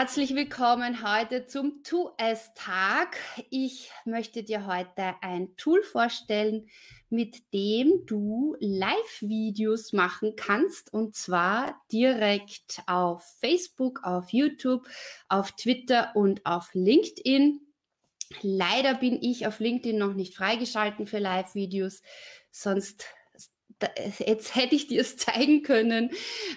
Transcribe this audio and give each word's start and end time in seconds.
Herzlich 0.00 0.34
willkommen 0.34 1.02
heute 1.06 1.44
zum 1.44 1.82
2S-Tag. 1.82 3.18
Ich 3.50 3.90
möchte 4.06 4.42
dir 4.42 4.64
heute 4.64 5.14
ein 5.20 5.54
Tool 5.58 5.82
vorstellen, 5.82 6.70
mit 7.10 7.52
dem 7.52 8.06
du 8.06 8.56
Live-Videos 8.60 9.92
machen 9.92 10.36
kannst 10.36 10.90
und 10.94 11.16
zwar 11.16 11.82
direkt 11.92 12.80
auf 12.86 13.22
Facebook, 13.40 14.02
auf 14.02 14.30
YouTube, 14.30 14.88
auf 15.28 15.52
Twitter 15.52 16.12
und 16.16 16.46
auf 16.46 16.70
LinkedIn. 16.72 17.60
Leider 18.40 18.94
bin 18.94 19.22
ich 19.22 19.46
auf 19.46 19.60
LinkedIn 19.60 19.98
noch 19.98 20.14
nicht 20.14 20.34
freigeschalten 20.34 21.06
für 21.06 21.18
Live-Videos, 21.18 22.00
sonst 22.50 23.04
jetzt 24.18 24.54
hätte 24.54 24.74
ich 24.74 24.86
dir 24.86 25.00
es 25.00 25.16
zeigen 25.16 25.62
können, 25.62 26.10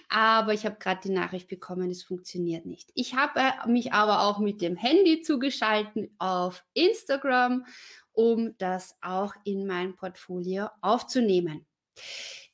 aber 0.09 0.54
ich 0.54 0.66
habe 0.66 0.77
gerade 0.80 1.02
die 1.04 1.12
Nachricht 1.12 1.48
bekommen, 1.48 1.90
es 1.90 2.04
funktioniert 2.04 2.66
nicht. 2.66 2.91
Ich 2.96 3.16
habe 3.16 3.40
äh, 3.40 3.68
mich 3.68 3.94
aber 3.94 4.23
auch 4.23 4.40
mit 4.40 4.62
dem 4.62 4.76
Handy 4.76 5.22
zugeschalten 5.22 6.13
auf 6.20 6.63
Instagram, 6.74 7.66
um 8.12 8.55
das 8.57 8.96
auch 9.01 9.34
in 9.44 9.66
mein 9.66 9.96
Portfolio 9.96 10.68
aufzunehmen. 10.82 11.66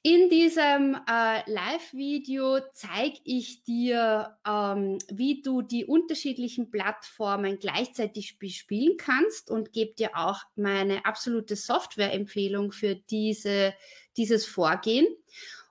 In 0.01 0.29
diesem 0.29 0.95
äh, 0.95 1.51
Live-Video 1.51 2.59
zeige 2.71 3.19
ich 3.25 3.63
dir, 3.63 4.37
ähm, 4.47 4.97
wie 5.09 5.41
du 5.41 5.61
die 5.61 5.83
unterschiedlichen 5.83 6.71
Plattformen 6.71 7.59
gleichzeitig 7.59 8.39
bespielen 8.39 8.95
kannst 8.97 9.51
und 9.51 9.73
gebe 9.73 9.95
dir 9.95 10.11
auch 10.15 10.39
meine 10.55 11.05
absolute 11.05 11.57
Software-Empfehlung 11.57 12.71
für 12.71 12.95
diese, 12.95 13.73
dieses 14.15 14.45
Vorgehen. 14.45 15.05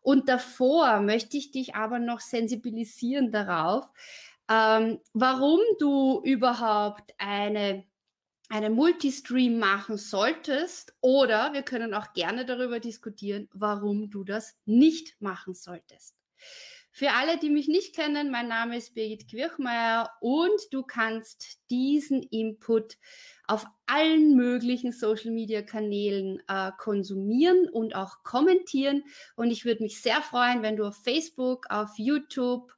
Und 0.02 0.28
davor 0.28 1.00
möchte 1.00 1.38
ich 1.38 1.50
dich 1.50 1.74
aber 1.74 1.98
noch 1.98 2.20
sensibilisieren 2.20 3.32
darauf, 3.32 3.86
ähm, 4.50 4.98
warum 5.14 5.60
du 5.78 6.20
überhaupt 6.22 7.14
eine 7.16 7.84
einen 8.48 8.74
Multistream 8.74 9.58
machen 9.58 9.96
solltest 9.96 10.94
oder 11.00 11.52
wir 11.52 11.62
können 11.62 11.94
auch 11.94 12.12
gerne 12.14 12.44
darüber 12.46 12.80
diskutieren, 12.80 13.48
warum 13.52 14.10
du 14.10 14.24
das 14.24 14.56
nicht 14.64 15.20
machen 15.20 15.54
solltest. 15.54 16.14
Für 16.90 17.12
alle, 17.12 17.38
die 17.38 17.50
mich 17.50 17.68
nicht 17.68 17.94
kennen, 17.94 18.30
mein 18.30 18.48
Name 18.48 18.76
ist 18.76 18.94
Birgit 18.94 19.30
Quirchmeier 19.30 20.10
und 20.20 20.60
du 20.72 20.82
kannst 20.82 21.60
diesen 21.70 22.24
Input 22.24 22.96
auf 23.46 23.66
allen 23.86 24.34
möglichen 24.34 24.90
Social-Media-Kanälen 24.90 26.42
äh, 26.48 26.72
konsumieren 26.76 27.68
und 27.68 27.94
auch 27.94 28.24
kommentieren. 28.24 29.04
Und 29.36 29.50
ich 29.50 29.64
würde 29.64 29.84
mich 29.84 30.02
sehr 30.02 30.20
freuen, 30.22 30.62
wenn 30.62 30.76
du 30.76 30.86
auf 30.86 30.96
Facebook, 31.04 31.66
auf 31.70 31.90
YouTube, 31.98 32.72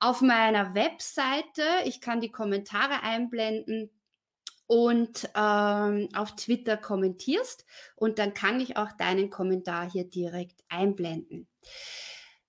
auf 0.00 0.22
meiner 0.22 0.74
Webseite, 0.74 1.62
ich 1.84 2.00
kann 2.00 2.20
die 2.20 2.32
Kommentare 2.32 3.02
einblenden, 3.02 3.90
und 4.68 5.28
ähm, 5.34 6.08
auf 6.14 6.36
Twitter 6.36 6.76
kommentierst 6.76 7.64
und 7.96 8.20
dann 8.20 8.34
kann 8.34 8.60
ich 8.60 8.76
auch 8.76 8.92
deinen 8.92 9.30
Kommentar 9.30 9.90
hier 9.90 10.04
direkt 10.04 10.62
einblenden. 10.68 11.48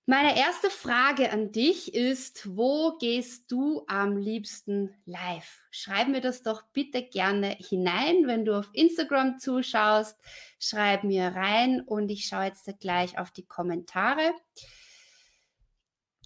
Meine 0.06 0.36
erste 0.36 0.70
Frage 0.70 1.30
an 1.30 1.52
dich 1.52 1.94
ist, 1.94 2.56
wo 2.56 2.98
gehst 2.98 3.50
du 3.50 3.84
am 3.86 4.16
liebsten 4.16 4.92
live? 5.04 5.60
Schreib 5.70 6.08
mir 6.08 6.20
das 6.20 6.42
doch 6.42 6.62
bitte 6.72 7.02
gerne 7.02 7.56
hinein, 7.58 8.26
wenn 8.26 8.44
du 8.44 8.58
auf 8.58 8.68
Instagram 8.72 9.38
zuschaust. 9.38 10.18
Schreib 10.58 11.04
mir 11.04 11.28
rein 11.28 11.80
und 11.80 12.10
ich 12.10 12.26
schaue 12.26 12.46
jetzt 12.46 12.68
gleich 12.80 13.18
auf 13.18 13.30
die 13.30 13.46
Kommentare. 13.46 14.34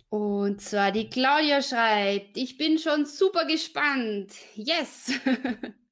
Und 0.08 0.62
zwar 0.62 0.90
die 0.90 1.10
Claudia 1.10 1.60
schreibt, 1.60 2.38
ich 2.38 2.56
bin 2.56 2.78
schon 2.78 3.04
super 3.04 3.44
gespannt. 3.44 4.32
Yes! 4.54 5.12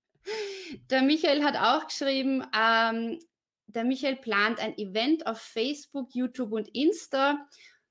Der 0.91 1.03
Michael 1.03 1.45
hat 1.45 1.57
auch 1.57 1.87
geschrieben, 1.87 2.45
ähm, 2.57 3.19
der 3.67 3.85
Michael 3.85 4.17
plant 4.17 4.61
ein 4.61 4.77
Event 4.77 5.27
auf 5.27 5.41
Facebook, 5.41 6.15
YouTube 6.15 6.53
und 6.53 6.69
Insta 6.69 7.47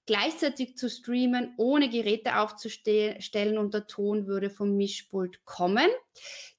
gleichzeitig 0.05 0.77
zu 0.77 0.89
streamen, 0.89 1.53
ohne 1.57 1.89
Geräte 1.89 2.37
aufzustellen 2.39 3.57
und 3.57 3.73
der 3.73 3.87
Ton 3.87 4.27
würde 4.27 4.49
vom 4.49 4.75
Mischpult 4.75 5.43
kommen. 5.45 5.87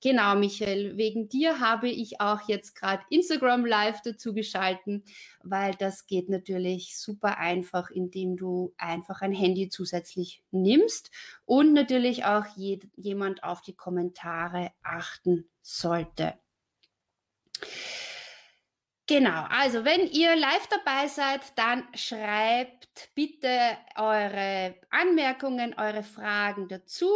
Genau, 0.01 0.35
Michael, 0.37 0.97
wegen 0.97 1.29
dir 1.29 1.61
habe 1.61 1.89
ich 1.89 2.21
auch 2.21 2.49
jetzt 2.49 2.75
gerade 2.75 3.03
Instagram 3.11 3.67
Live 3.67 4.01
dazu 4.03 4.33
geschalten, 4.33 5.05
weil 5.43 5.75
das 5.75 6.07
geht 6.07 6.29
natürlich 6.29 6.97
super 6.99 7.39
einfach, 7.39 7.91
indem 7.91 8.37
du 8.37 8.75
einfach 8.79 9.21
ein 9.21 9.33
Handy 9.33 9.69
zusätzlich 9.69 10.43
nimmst 10.51 11.11
und 11.45 11.73
natürlich 11.73 12.25
auch 12.25 12.47
jemand 12.97 13.45
auf 13.45 13.63
die 13.63 13.75
Kommentare 13.75 14.71
achten 14.83 15.49
sollte. 15.63 16.35
Genau, 19.09 19.45
also 19.51 19.85
wenn 19.85 20.07
ihr 20.09 20.37
live 20.37 20.67
dabei 20.69 21.09
seid, 21.09 21.41
dann 21.59 21.87
schreibt 21.95 23.11
bitte 23.15 23.77
eure 23.97 24.77
Anmerkungen, 24.91 25.75
eure 25.77 26.05
Fragen 26.05 26.69
dazu. 26.69 27.09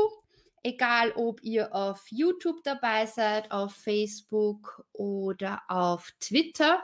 Egal, 0.65 1.13
ob 1.13 1.43
ihr 1.45 1.73
auf 1.75 2.05
YouTube 2.11 2.63
dabei 2.65 3.07
seid, 3.07 3.53
auf 3.53 3.73
Facebook 3.73 4.85
oder 4.93 5.63
auf 5.69 6.11
Twitter, 6.19 6.83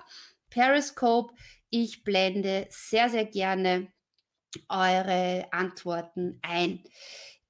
Periscope. 0.51 1.35
Ich 1.69 2.05
blende 2.05 2.69
sehr, 2.71 3.09
sehr 3.09 3.25
gerne 3.25 3.89
eure 4.69 5.49
Antworten 5.53 6.39
ein. 6.43 6.85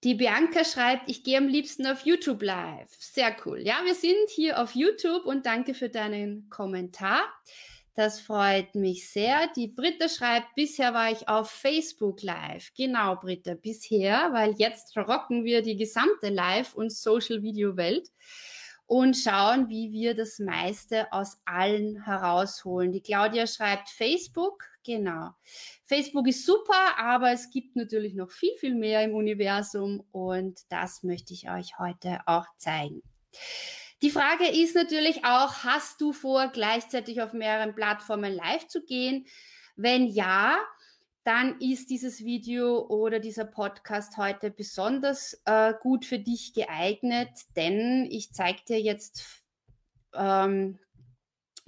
Die 0.04 0.14
Bianca 0.14 0.64
schreibt, 0.64 1.08
ich 1.08 1.22
gehe 1.22 1.38
am 1.38 1.46
liebsten 1.46 1.86
auf 1.86 2.04
YouTube 2.04 2.42
live. 2.42 2.90
Sehr 2.98 3.36
cool. 3.46 3.60
Ja, 3.60 3.82
wir 3.84 3.94
sind 3.94 4.30
hier 4.34 4.60
auf 4.60 4.74
YouTube 4.74 5.24
und 5.26 5.46
danke 5.46 5.74
für 5.74 5.88
deinen 5.88 6.48
Kommentar. 6.50 7.22
Das 7.94 8.20
freut 8.20 8.74
mich 8.74 9.08
sehr. 9.08 9.48
Die 9.54 9.68
Britta 9.68 10.08
schreibt, 10.08 10.56
bisher 10.56 10.92
war 10.92 11.12
ich 11.12 11.28
auf 11.28 11.50
Facebook 11.50 12.20
live. 12.22 12.72
Genau, 12.76 13.14
Britta, 13.14 13.54
bisher, 13.54 14.30
weil 14.32 14.54
jetzt 14.58 14.96
rocken 14.96 15.44
wir 15.44 15.62
die 15.62 15.76
gesamte 15.76 16.30
Live- 16.30 16.74
und 16.74 16.90
Social-Video-Welt 16.90 18.10
und 18.86 19.16
schauen, 19.16 19.68
wie 19.68 19.92
wir 19.92 20.16
das 20.16 20.40
meiste 20.40 21.12
aus 21.12 21.40
allen 21.44 22.04
herausholen. 22.04 22.90
Die 22.90 23.02
Claudia 23.02 23.46
schreibt 23.46 23.88
Facebook, 23.88 24.64
Genau. 24.84 25.30
Facebook 25.84 26.26
ist 26.26 26.44
super, 26.44 26.98
aber 26.98 27.30
es 27.30 27.50
gibt 27.50 27.76
natürlich 27.76 28.14
noch 28.14 28.30
viel, 28.30 28.54
viel 28.56 28.74
mehr 28.74 29.04
im 29.04 29.14
Universum 29.14 30.04
und 30.10 30.60
das 30.70 31.02
möchte 31.02 31.32
ich 31.32 31.48
euch 31.50 31.78
heute 31.78 32.20
auch 32.26 32.46
zeigen. 32.56 33.02
Die 34.02 34.10
Frage 34.10 34.48
ist 34.48 34.74
natürlich 34.74 35.24
auch, 35.24 35.62
hast 35.62 36.00
du 36.00 36.12
vor, 36.12 36.48
gleichzeitig 36.48 37.22
auf 37.22 37.32
mehreren 37.32 37.74
Plattformen 37.74 38.32
live 38.32 38.66
zu 38.66 38.84
gehen? 38.84 39.26
Wenn 39.76 40.08
ja, 40.08 40.58
dann 41.22 41.60
ist 41.60 41.88
dieses 41.88 42.24
Video 42.24 42.84
oder 42.88 43.20
dieser 43.20 43.44
Podcast 43.44 44.16
heute 44.16 44.50
besonders 44.50 45.40
äh, 45.44 45.72
gut 45.80 46.04
für 46.04 46.18
dich 46.18 46.52
geeignet, 46.52 47.30
denn 47.54 48.08
ich 48.10 48.32
zeige 48.32 48.62
dir 48.66 48.80
jetzt 48.80 49.24
ähm, 50.14 50.80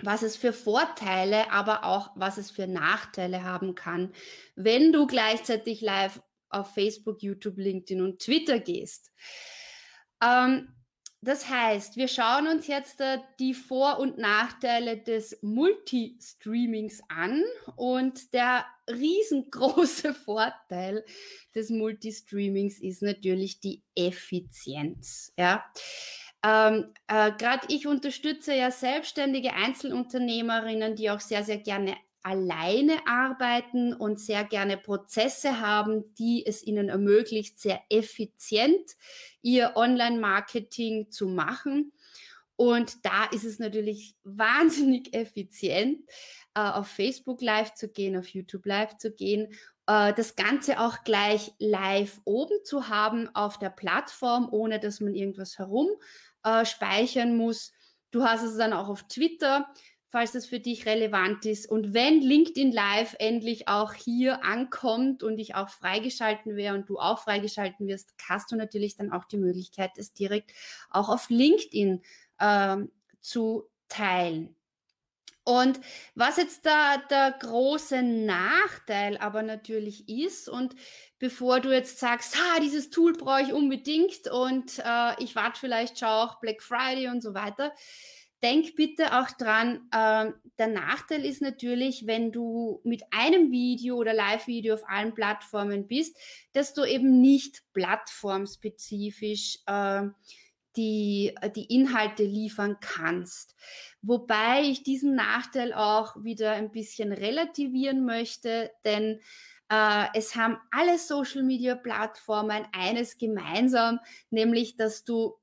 was 0.02 0.22
es 0.22 0.36
für 0.36 0.52
Vorteile, 0.52 1.50
aber 1.50 1.84
auch 1.84 2.10
was 2.14 2.38
es 2.38 2.50
für 2.50 2.66
Nachteile 2.66 3.42
haben 3.44 3.74
kann, 3.74 4.12
wenn 4.56 4.92
du 4.92 5.06
gleichzeitig 5.06 5.80
live 5.80 6.20
auf 6.48 6.74
Facebook, 6.74 7.22
YouTube, 7.22 7.58
LinkedIn 7.58 8.02
und 8.02 8.20
Twitter 8.20 8.58
gehst. 8.60 9.12
Ähm, 10.22 10.68
das 11.24 11.48
heißt, 11.48 11.96
wir 11.96 12.08
schauen 12.08 12.46
uns 12.48 12.66
jetzt 12.66 13.00
äh, 13.00 13.18
die 13.40 13.54
Vor- 13.54 13.98
und 13.98 14.18
Nachteile 14.18 14.98
des 14.98 15.38
Multistreamings 15.40 17.00
an 17.08 17.42
und 17.76 18.34
der 18.34 18.66
riesengroße 18.90 20.12
Vorteil 20.26 21.02
des 21.54 21.70
Multistreamings 21.70 22.78
ist 22.78 23.00
natürlich 23.00 23.60
die 23.60 23.82
Effizienz. 23.94 25.32
Ja. 25.38 25.64
Ähm, 26.44 26.92
äh, 27.08 27.32
Gerade 27.38 27.66
ich 27.70 27.86
unterstütze 27.86 28.54
ja 28.54 28.70
selbstständige 28.70 29.54
Einzelunternehmerinnen, 29.54 30.94
die 30.94 31.10
auch 31.10 31.20
sehr, 31.20 31.42
sehr 31.42 31.56
gerne 31.56 31.96
alleine 32.22 33.06
arbeiten 33.06 33.94
und 33.94 34.20
sehr 34.20 34.44
gerne 34.44 34.76
Prozesse 34.76 35.60
haben, 35.60 36.14
die 36.14 36.44
es 36.46 36.62
ihnen 36.62 36.88
ermöglicht, 36.88 37.58
sehr 37.58 37.80
effizient 37.88 38.92
ihr 39.42 39.72
Online-Marketing 39.76 41.10
zu 41.10 41.28
machen. 41.28 41.92
Und 42.56 43.04
da 43.04 43.24
ist 43.24 43.44
es 43.44 43.58
natürlich 43.58 44.14
wahnsinnig 44.24 45.14
effizient, 45.14 46.00
äh, 46.54 46.60
auf 46.60 46.88
Facebook 46.88 47.40
Live 47.40 47.74
zu 47.74 47.88
gehen, 47.88 48.16
auf 48.16 48.28
YouTube 48.28 48.66
Live 48.66 48.98
zu 48.98 49.12
gehen, 49.12 49.52
äh, 49.86 50.12
das 50.14 50.36
Ganze 50.36 50.80
auch 50.80 51.04
gleich 51.04 51.52
live 51.58 52.20
oben 52.24 52.64
zu 52.64 52.88
haben 52.88 53.34
auf 53.34 53.58
der 53.58 53.70
Plattform, 53.70 54.48
ohne 54.50 54.80
dass 54.80 55.00
man 55.00 55.14
irgendwas 55.14 55.58
herum 55.58 55.88
äh, 56.44 56.64
speichern 56.64 57.36
muss. 57.36 57.72
Du 58.10 58.22
hast 58.24 58.42
es 58.42 58.56
dann 58.56 58.72
auch 58.72 58.88
auf 58.88 59.02
Twitter, 59.08 59.66
falls 60.08 60.32
das 60.32 60.46
für 60.46 60.60
dich 60.60 60.86
relevant 60.86 61.44
ist. 61.44 61.68
Und 61.68 61.92
wenn 61.92 62.20
LinkedIn 62.20 62.70
Live 62.70 63.16
endlich 63.18 63.66
auch 63.66 63.92
hier 63.92 64.44
ankommt 64.44 65.24
und 65.24 65.38
ich 65.38 65.56
auch 65.56 65.68
freigeschalten 65.68 66.54
wäre 66.54 66.76
und 66.76 66.88
du 66.88 66.98
auch 66.98 67.18
freigeschalten 67.18 67.88
wirst, 67.88 68.14
hast 68.28 68.52
du 68.52 68.56
natürlich 68.56 68.96
dann 68.96 69.10
auch 69.10 69.24
die 69.24 69.38
Möglichkeit, 69.38 69.90
es 69.96 70.12
direkt 70.12 70.52
auch 70.90 71.08
auf 71.08 71.30
LinkedIn 71.30 72.02
äh, 72.38 72.76
zu 73.20 73.68
teilen. 73.88 74.54
Und 75.44 75.78
was 76.14 76.38
jetzt 76.38 76.64
da 76.64 76.96
der 76.96 77.32
große 77.38 78.02
Nachteil 78.02 79.18
aber 79.18 79.42
natürlich 79.42 80.08
ist, 80.08 80.48
und 80.48 80.74
bevor 81.18 81.60
du 81.60 81.70
jetzt 81.70 81.98
sagst, 81.98 82.36
ha, 82.36 82.60
dieses 82.60 82.88
Tool 82.88 83.12
brauche 83.12 83.42
ich 83.42 83.52
unbedingt 83.52 84.26
und 84.30 84.78
äh, 84.78 85.22
ich 85.22 85.36
warte 85.36 85.60
vielleicht, 85.60 85.98
schau 85.98 86.24
auch 86.24 86.40
Black 86.40 86.62
Friday 86.62 87.08
und 87.08 87.22
so 87.22 87.34
weiter, 87.34 87.74
denk 88.42 88.74
bitte 88.74 89.18
auch 89.18 89.30
dran, 89.32 89.88
äh, 89.90 90.32
der 90.58 90.66
Nachteil 90.66 91.24
ist 91.24 91.42
natürlich, 91.42 92.06
wenn 92.06 92.32
du 92.32 92.80
mit 92.84 93.02
einem 93.10 93.50
Video 93.50 93.96
oder 93.96 94.12
Live-Video 94.12 94.74
auf 94.74 94.88
allen 94.88 95.14
Plattformen 95.14 95.88
bist, 95.88 96.16
dass 96.52 96.74
du 96.74 96.84
eben 96.84 97.20
nicht 97.20 97.62
plattformspezifisch 97.72 99.58
äh, 99.66 100.02
die, 100.76 101.34
die 101.54 101.74
Inhalte 101.74 102.24
liefern 102.24 102.78
kannst. 102.80 103.54
Wobei 104.02 104.62
ich 104.62 104.82
diesen 104.82 105.14
Nachteil 105.14 105.72
auch 105.72 106.22
wieder 106.22 106.52
ein 106.52 106.70
bisschen 106.70 107.12
relativieren 107.12 108.04
möchte, 108.04 108.70
denn 108.84 109.20
äh, 109.70 110.06
es 110.14 110.36
haben 110.36 110.58
alle 110.70 110.98
Social-Media-Plattformen 110.98 112.66
eines 112.72 113.18
gemeinsam, 113.18 114.00
nämlich 114.30 114.76
dass 114.76 115.04
du 115.04 115.34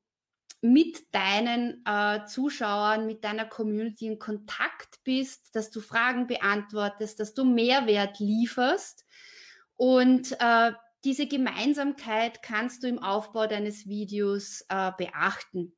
mit 0.62 1.14
deinen 1.14 1.84
äh, 1.86 2.24
Zuschauern, 2.26 3.08
mit 3.08 3.24
deiner 3.24 3.46
Community 3.46 4.06
in 4.06 4.20
Kontakt 4.20 5.00
bist, 5.04 5.56
dass 5.56 5.72
du 5.72 5.82
Fragen 5.82 6.28
beantwortest, 6.28 7.20
dass 7.20 7.34
du 7.34 7.44
Mehrwert 7.44 8.20
lieferst. 8.20 9.06
Und 9.76 10.34
äh, 10.40 10.72
diese 11.04 11.28
Gemeinsamkeit 11.28 12.44
kannst 12.44 12.84
du 12.84 12.88
im 12.88 13.00
Aufbau 13.00 13.48
deines 13.48 13.88
Videos 13.88 14.66
äh, 14.70 14.92
beachten. 14.98 15.74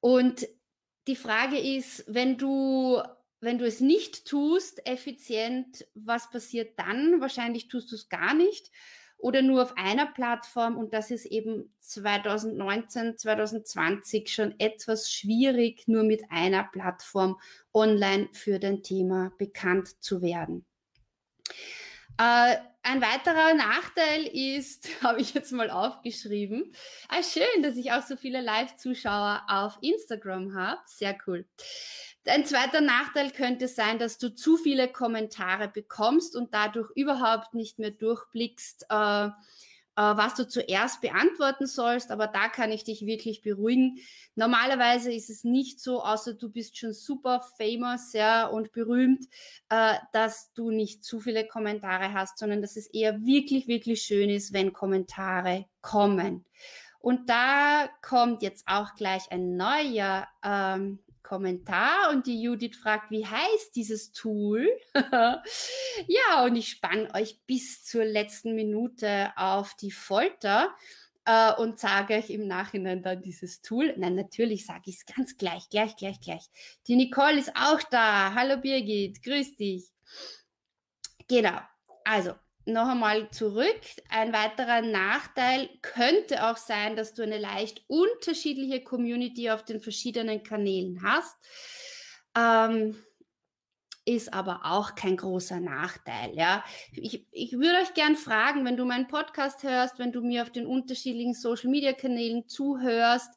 Und 0.00 0.46
die 1.06 1.16
Frage 1.16 1.58
ist, 1.58 2.04
wenn 2.06 2.38
du, 2.38 3.02
wenn 3.40 3.58
du 3.58 3.66
es 3.66 3.80
nicht 3.80 4.26
tust, 4.26 4.86
effizient, 4.86 5.86
was 5.94 6.30
passiert 6.30 6.78
dann? 6.78 7.20
Wahrscheinlich 7.20 7.68
tust 7.68 7.90
du 7.92 7.96
es 7.96 8.08
gar 8.08 8.34
nicht 8.34 8.70
oder 9.22 9.40
nur 9.40 9.62
auf 9.62 9.76
einer 9.76 10.06
Plattform 10.06 10.76
und 10.76 10.92
das 10.92 11.12
ist 11.12 11.26
eben 11.26 11.72
2019, 11.78 13.16
2020 13.16 14.28
schon 14.28 14.58
etwas 14.58 15.12
schwierig, 15.12 15.86
nur 15.86 16.02
mit 16.02 16.24
einer 16.28 16.64
Plattform 16.64 17.40
online 17.72 18.28
für 18.32 18.58
dein 18.58 18.82
Thema 18.82 19.32
bekannt 19.38 20.02
zu 20.02 20.22
werden. 20.22 20.66
Äh, 22.18 22.56
ein 22.84 23.00
weiterer 23.00 23.54
Nachteil 23.54 24.26
ist, 24.26 24.88
habe 25.02 25.20
ich 25.20 25.34
jetzt 25.34 25.52
mal 25.52 25.70
aufgeschrieben. 25.70 26.72
Ah, 27.08 27.22
schön, 27.22 27.62
dass 27.62 27.76
ich 27.76 27.92
auch 27.92 28.02
so 28.02 28.16
viele 28.16 28.40
Live-Zuschauer 28.40 29.42
auf 29.48 29.78
Instagram 29.80 30.54
habe. 30.54 30.80
Sehr 30.86 31.16
cool. 31.26 31.46
Ein 32.26 32.44
zweiter 32.44 32.80
Nachteil 32.80 33.30
könnte 33.32 33.66
sein, 33.66 33.98
dass 33.98 34.18
du 34.18 34.32
zu 34.34 34.56
viele 34.56 34.88
Kommentare 34.88 35.68
bekommst 35.68 36.36
und 36.36 36.54
dadurch 36.54 36.90
überhaupt 36.94 37.54
nicht 37.54 37.78
mehr 37.78 37.90
durchblickst, 37.90 38.86
äh, 38.90 39.28
was 40.00 40.34
du 40.34 40.48
zuerst 40.48 41.00
beantworten 41.00 41.66
sollst, 41.66 42.10
aber 42.10 42.26
da 42.26 42.48
kann 42.48 42.72
ich 42.72 42.84
dich 42.84 43.04
wirklich 43.06 43.42
beruhigen. 43.42 43.98
Normalerweise 44.34 45.12
ist 45.12 45.30
es 45.30 45.44
nicht 45.44 45.80
so, 45.80 46.02
außer 46.02 46.34
du 46.34 46.50
bist 46.50 46.78
schon 46.78 46.92
super 46.92 47.42
famous 47.58 48.12
ja, 48.12 48.46
und 48.46 48.72
berühmt, 48.72 49.26
äh, 49.68 49.94
dass 50.12 50.52
du 50.54 50.70
nicht 50.70 51.04
zu 51.04 51.20
viele 51.20 51.46
Kommentare 51.46 52.12
hast, 52.12 52.38
sondern 52.38 52.62
dass 52.62 52.76
es 52.76 52.86
eher 52.86 53.24
wirklich, 53.24 53.68
wirklich 53.68 54.02
schön 54.02 54.30
ist, 54.30 54.52
wenn 54.52 54.72
Kommentare 54.72 55.66
kommen. 55.80 56.44
Und 56.98 57.28
da 57.28 57.88
kommt 58.00 58.42
jetzt 58.42 58.64
auch 58.68 58.94
gleich 58.94 59.30
ein 59.32 59.56
neuer 59.56 60.28
ähm, 60.44 61.00
Kommentar 61.32 62.10
und 62.10 62.26
die 62.26 62.42
Judith 62.42 62.76
fragt, 62.76 63.10
wie 63.10 63.24
heißt 63.24 63.74
dieses 63.74 64.12
Tool? 64.12 64.68
ja, 66.06 66.44
und 66.44 66.56
ich 66.56 66.68
spanne 66.68 67.08
euch 67.14 67.40
bis 67.46 67.86
zur 67.86 68.04
letzten 68.04 68.54
Minute 68.54 69.32
auf 69.36 69.72
die 69.72 69.92
Folter 69.92 70.76
äh, 71.24 71.54
und 71.54 71.78
sage 71.78 72.16
euch 72.16 72.28
im 72.28 72.46
Nachhinein 72.46 73.02
dann 73.02 73.22
dieses 73.22 73.62
Tool. 73.62 73.94
Nein, 73.96 74.14
natürlich 74.14 74.66
sage 74.66 74.82
ich 74.84 74.96
es 74.96 75.06
ganz 75.06 75.38
gleich, 75.38 75.70
gleich, 75.70 75.96
gleich, 75.96 76.20
gleich. 76.20 76.50
Die 76.86 76.96
Nicole 76.96 77.38
ist 77.38 77.56
auch 77.56 77.82
da. 77.84 78.34
Hallo 78.34 78.58
Birgit, 78.58 79.22
grüß 79.22 79.56
dich. 79.56 79.86
Genau. 81.28 81.60
Also, 82.04 82.34
noch 82.66 82.88
einmal 82.88 83.30
zurück. 83.30 83.80
Ein 84.08 84.32
weiterer 84.32 84.82
Nachteil 84.82 85.68
könnte 85.82 86.48
auch 86.48 86.56
sein, 86.56 86.96
dass 86.96 87.14
du 87.14 87.22
eine 87.22 87.38
leicht 87.38 87.84
unterschiedliche 87.88 88.82
Community 88.82 89.50
auf 89.50 89.64
den 89.64 89.80
verschiedenen 89.80 90.42
Kanälen 90.42 91.02
hast. 91.02 91.36
Ähm, 92.36 92.96
ist 94.04 94.34
aber 94.34 94.62
auch 94.64 94.94
kein 94.94 95.16
großer 95.16 95.60
Nachteil. 95.60 96.34
Ja, 96.34 96.64
ich, 96.92 97.26
ich 97.30 97.52
würde 97.52 97.78
euch 97.82 97.94
gern 97.94 98.16
fragen, 98.16 98.64
wenn 98.64 98.76
du 98.76 98.84
meinen 98.84 99.06
Podcast 99.06 99.62
hörst, 99.62 99.98
wenn 99.98 100.12
du 100.12 100.22
mir 100.22 100.42
auf 100.42 100.50
den 100.50 100.66
unterschiedlichen 100.66 101.34
Social 101.34 101.70
Media 101.70 101.92
Kanälen 101.92 102.48
zuhörst 102.48 103.30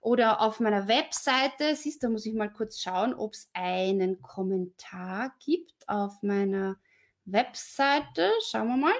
oder 0.00 0.40
auf 0.40 0.60
meiner 0.60 0.86
Webseite, 0.86 1.74
siehst, 1.74 2.04
da 2.04 2.08
muss 2.08 2.26
ich 2.26 2.34
mal 2.34 2.52
kurz 2.52 2.80
schauen, 2.80 3.14
ob 3.14 3.32
es 3.32 3.50
einen 3.54 4.22
Kommentar 4.22 5.34
gibt 5.44 5.88
auf 5.88 6.22
meiner 6.22 6.76
Webseite, 7.24 8.30
schauen 8.50 8.68
wir 8.68 8.76
mal, 8.76 8.94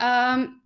ähm, 0.00 0.60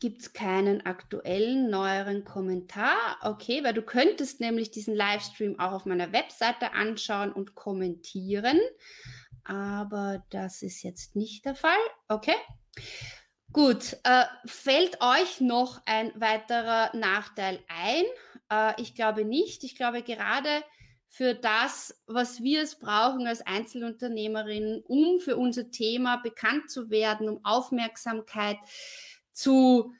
gibt 0.00 0.22
es 0.22 0.32
keinen 0.32 0.84
aktuellen, 0.84 1.70
neueren 1.70 2.24
Kommentar. 2.24 3.18
Okay, 3.22 3.62
weil 3.64 3.74
du 3.74 3.82
könntest 3.82 4.40
nämlich 4.40 4.70
diesen 4.70 4.94
Livestream 4.94 5.58
auch 5.58 5.72
auf 5.72 5.86
meiner 5.86 6.12
Webseite 6.12 6.72
anschauen 6.72 7.32
und 7.32 7.54
kommentieren. 7.54 8.58
Aber 9.44 10.24
das 10.30 10.62
ist 10.62 10.82
jetzt 10.82 11.14
nicht 11.14 11.44
der 11.44 11.54
Fall. 11.54 11.78
Okay. 12.08 12.34
Gut, 13.52 13.96
äh, 14.04 14.24
fällt 14.44 15.00
euch 15.00 15.40
noch 15.40 15.80
ein 15.86 16.12
weiterer 16.20 16.94
Nachteil 16.94 17.60
ein? 17.68 18.04
Äh, 18.50 18.80
ich 18.82 18.94
glaube 18.94 19.24
nicht. 19.24 19.62
Ich 19.64 19.76
glaube 19.76 20.02
gerade 20.02 20.62
für 21.08 21.34
das, 21.34 22.02
was 22.06 22.42
wir 22.42 22.62
es 22.62 22.78
brauchen 22.78 23.26
als 23.26 23.40
Einzelunternehmerinnen, 23.40 24.82
um 24.82 25.18
für 25.18 25.36
unser 25.36 25.70
Thema 25.70 26.16
bekannt 26.16 26.70
zu 26.70 26.90
werden, 26.90 27.28
um 27.28 27.44
Aufmerksamkeit 27.44 28.58
zu 29.32 29.92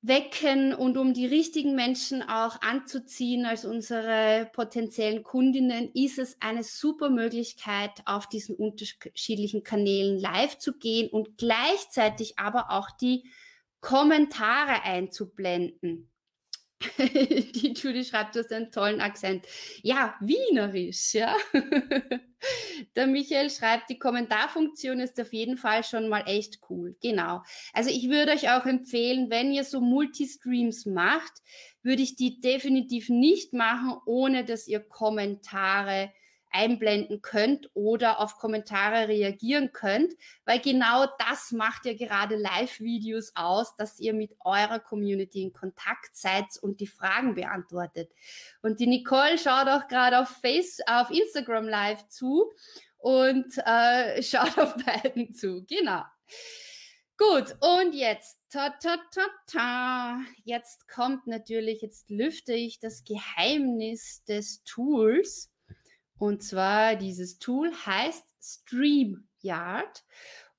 wecken 0.00 0.74
und 0.74 0.96
um 0.96 1.12
die 1.12 1.26
richtigen 1.26 1.74
Menschen 1.74 2.22
auch 2.22 2.60
anzuziehen 2.62 3.46
als 3.46 3.64
unsere 3.64 4.48
potenziellen 4.52 5.24
Kundinnen, 5.24 5.90
ist 5.92 6.18
es 6.18 6.36
eine 6.40 6.62
super 6.62 7.10
Möglichkeit, 7.10 7.90
auf 8.04 8.28
diesen 8.28 8.54
unterschiedlichen 8.54 9.64
Kanälen 9.64 10.20
live 10.20 10.58
zu 10.58 10.78
gehen 10.78 11.08
und 11.10 11.36
gleichzeitig 11.36 12.38
aber 12.38 12.70
auch 12.70 12.90
die 12.92 13.28
Kommentare 13.80 14.82
einzublenden. 14.84 16.10
die 16.98 17.74
Judy 17.76 18.04
schreibt, 18.04 18.36
du 18.36 18.40
hast 18.40 18.52
einen 18.52 18.70
tollen 18.70 19.00
Akzent. 19.00 19.46
Ja, 19.82 20.14
wienerisch, 20.20 21.14
ja. 21.14 21.36
Der 22.96 23.08
Michael 23.08 23.50
schreibt, 23.50 23.90
die 23.90 23.98
Kommentarfunktion 23.98 25.00
ist 25.00 25.20
auf 25.20 25.32
jeden 25.32 25.56
Fall 25.56 25.82
schon 25.82 26.08
mal 26.08 26.22
echt 26.26 26.60
cool. 26.70 26.96
Genau. 27.02 27.42
Also 27.72 27.90
ich 27.90 28.08
würde 28.08 28.32
euch 28.32 28.48
auch 28.50 28.64
empfehlen, 28.64 29.28
wenn 29.28 29.52
ihr 29.52 29.64
so 29.64 29.80
Multistreams 29.80 30.86
macht, 30.86 31.42
würde 31.82 32.02
ich 32.02 32.14
die 32.14 32.40
definitiv 32.40 33.08
nicht 33.08 33.52
machen, 33.52 33.96
ohne 34.06 34.44
dass 34.44 34.68
ihr 34.68 34.80
Kommentare 34.80 36.12
einblenden 36.50 37.22
könnt 37.22 37.70
oder 37.74 38.20
auf 38.20 38.36
Kommentare 38.36 39.08
reagieren 39.08 39.72
könnt, 39.72 40.14
weil 40.44 40.60
genau 40.60 41.06
das 41.18 41.52
macht 41.52 41.86
ja 41.86 41.94
gerade 41.94 42.36
Live-Videos 42.36 43.32
aus, 43.34 43.76
dass 43.76 43.98
ihr 44.00 44.14
mit 44.14 44.36
eurer 44.40 44.80
Community 44.80 45.42
in 45.42 45.52
Kontakt 45.52 46.14
seid 46.14 46.44
und 46.60 46.80
die 46.80 46.86
Fragen 46.86 47.34
beantwortet. 47.34 48.10
Und 48.62 48.80
die 48.80 48.86
Nicole 48.86 49.38
schaut 49.38 49.68
auch 49.68 49.88
gerade 49.88 50.20
auf 50.20 50.28
Face, 50.28 50.80
auf 50.86 51.10
Instagram 51.10 51.68
Live 51.68 52.08
zu 52.08 52.52
und 52.98 53.52
äh, 53.64 54.22
schaut 54.22 54.58
auf 54.58 54.74
beiden 54.84 55.32
zu. 55.32 55.64
Genau. 55.66 56.02
Gut, 57.16 57.56
und 57.60 57.94
jetzt, 57.94 58.38
ta, 58.48 58.70
ta, 58.70 58.96
ta, 59.12 59.26
ta, 59.48 60.20
jetzt 60.44 60.86
kommt 60.86 61.26
natürlich, 61.26 61.82
jetzt 61.82 62.08
lüfte 62.10 62.52
ich 62.52 62.78
das 62.78 63.02
Geheimnis 63.02 64.22
des 64.24 64.62
Tools. 64.62 65.50
Und 66.18 66.42
zwar 66.42 66.96
dieses 66.96 67.38
Tool 67.38 67.72
heißt 67.86 68.24
StreamYard. 68.42 70.04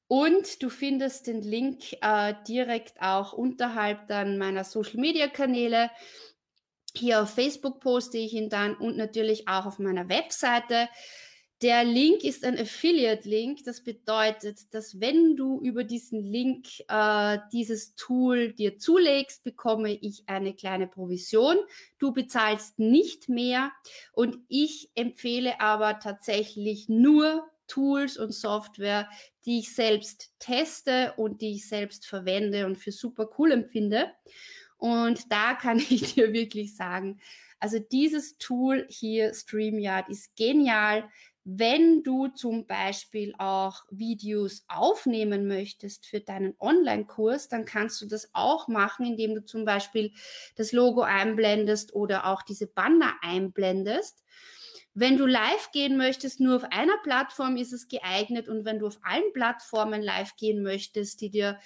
Und 0.07 0.63
du 0.63 0.69
findest 0.69 1.27
den 1.27 1.43
Link 1.43 1.93
äh, 2.01 2.33
direkt 2.47 2.99
auch 2.99 3.33
unterhalb 3.33 4.07
dann 4.07 4.39
meiner 4.39 4.63
Social 4.63 4.99
Media 4.99 5.27
Kanäle. 5.27 5.91
Hier 6.95 7.21
auf 7.21 7.29
Facebook 7.29 7.79
poste 7.79 8.17
ich 8.17 8.33
ihn 8.33 8.49
dann 8.49 8.75
und 8.75 8.97
natürlich 8.97 9.47
auch 9.47 9.67
auf 9.67 9.77
meiner 9.77 10.09
Webseite. 10.09 10.89
Der 11.61 11.83
Link 11.83 12.23
ist 12.23 12.45
ein 12.45 12.57
Affiliate-Link. 12.57 13.65
Das 13.65 13.83
bedeutet, 13.83 14.73
dass 14.73 15.01
wenn 15.01 15.35
du 15.35 15.59
über 15.59 15.83
diesen 15.83 16.23
Link 16.23 16.67
äh, 16.87 17.37
dieses 17.51 17.95
Tool 17.95 18.53
dir 18.53 18.77
zulegst, 18.77 19.43
bekomme 19.43 19.91
ich 19.91 20.23
eine 20.27 20.53
kleine 20.53 20.87
Provision. 20.87 21.57
Du 21.97 22.13
bezahlst 22.13 22.79
nicht 22.79 23.27
mehr. 23.27 23.73
Und 24.13 24.37
ich 24.47 24.89
empfehle 24.95 25.59
aber 25.59 25.99
tatsächlich 25.99 26.87
nur 26.87 27.45
Tools 27.67 28.17
und 28.17 28.31
Software, 28.31 29.09
die 29.45 29.59
ich 29.59 29.75
selbst 29.75 30.31
teste 30.39 31.13
und 31.17 31.41
die 31.41 31.55
ich 31.55 31.67
selbst 31.67 32.07
verwende 32.07 32.67
und 32.67 32.77
für 32.77 32.93
super 32.93 33.29
cool 33.37 33.51
empfinde. 33.51 34.13
Und 34.77 35.29
da 35.29 35.55
kann 35.55 35.77
ich 35.89 36.13
dir 36.13 36.31
wirklich 36.31 36.75
sagen, 36.77 37.19
also 37.59 37.77
dieses 37.77 38.37
Tool 38.37 38.85
hier, 38.89 39.33
StreamYard, 39.33 40.09
ist 40.09 40.35
genial. 40.37 41.09
Wenn 41.51 42.03
du 42.03 42.27
zum 42.27 42.67
Beispiel 42.67 43.33
auch 43.39 43.83
Videos 43.89 44.65
aufnehmen 44.67 45.47
möchtest 45.47 46.05
für 46.05 46.19
deinen 46.19 46.53
Online-Kurs, 46.59 47.47
dann 47.47 47.65
kannst 47.65 47.99
du 48.01 48.05
das 48.05 48.29
auch 48.33 48.67
machen, 48.67 49.07
indem 49.07 49.33
du 49.33 49.43
zum 49.43 49.65
Beispiel 49.65 50.11
das 50.55 50.73
Logo 50.73 51.01
einblendest 51.01 51.95
oder 51.95 52.27
auch 52.27 52.43
diese 52.43 52.67
Banner 52.67 53.15
einblendest. 53.21 54.23
Wenn 54.93 55.17
du 55.17 55.25
live 55.25 55.71
gehen 55.71 55.97
möchtest, 55.97 56.39
nur 56.39 56.55
auf 56.55 56.65
einer 56.65 56.97
Plattform 57.01 57.57
ist 57.57 57.73
es 57.73 57.87
geeignet 57.87 58.47
und 58.47 58.63
wenn 58.63 58.77
du 58.77 58.85
auf 58.85 58.99
allen 59.01 59.33
Plattformen 59.33 60.03
live 60.03 60.35
gehen 60.35 60.61
möchtest, 60.61 61.19
die 61.21 61.31
dir 61.31 61.59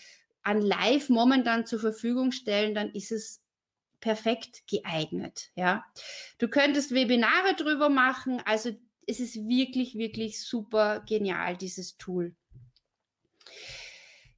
an 0.44 0.62
Live 0.62 1.10
momentan 1.10 1.66
zur 1.66 1.80
Verfügung 1.80 2.32
stellen, 2.32 2.74
dann 2.74 2.92
ist 2.92 3.12
es 3.12 3.42
perfekt 4.00 4.64
geeignet, 4.68 5.52
ja. 5.56 5.86
Du 6.38 6.48
könntest 6.48 6.94
Webinare 6.94 7.56
drüber 7.56 7.90
machen, 7.90 8.42
also 8.46 8.72
es 9.08 9.20
ist 9.20 9.36
wirklich, 9.48 9.96
wirklich 9.96 10.42
super 10.42 11.04
genial, 11.08 11.58
dieses 11.58 11.98
Tool. 11.98 12.36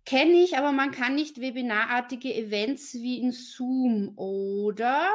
Kenne 0.06 0.44
ich, 0.44 0.56
aber 0.56 0.72
man 0.72 0.92
kann 0.92 1.16
nicht 1.16 1.42
webinarartige 1.42 2.32
Events 2.32 2.94
wie 2.94 3.20
in 3.20 3.32
Zoom 3.32 4.14
oder 4.18 5.10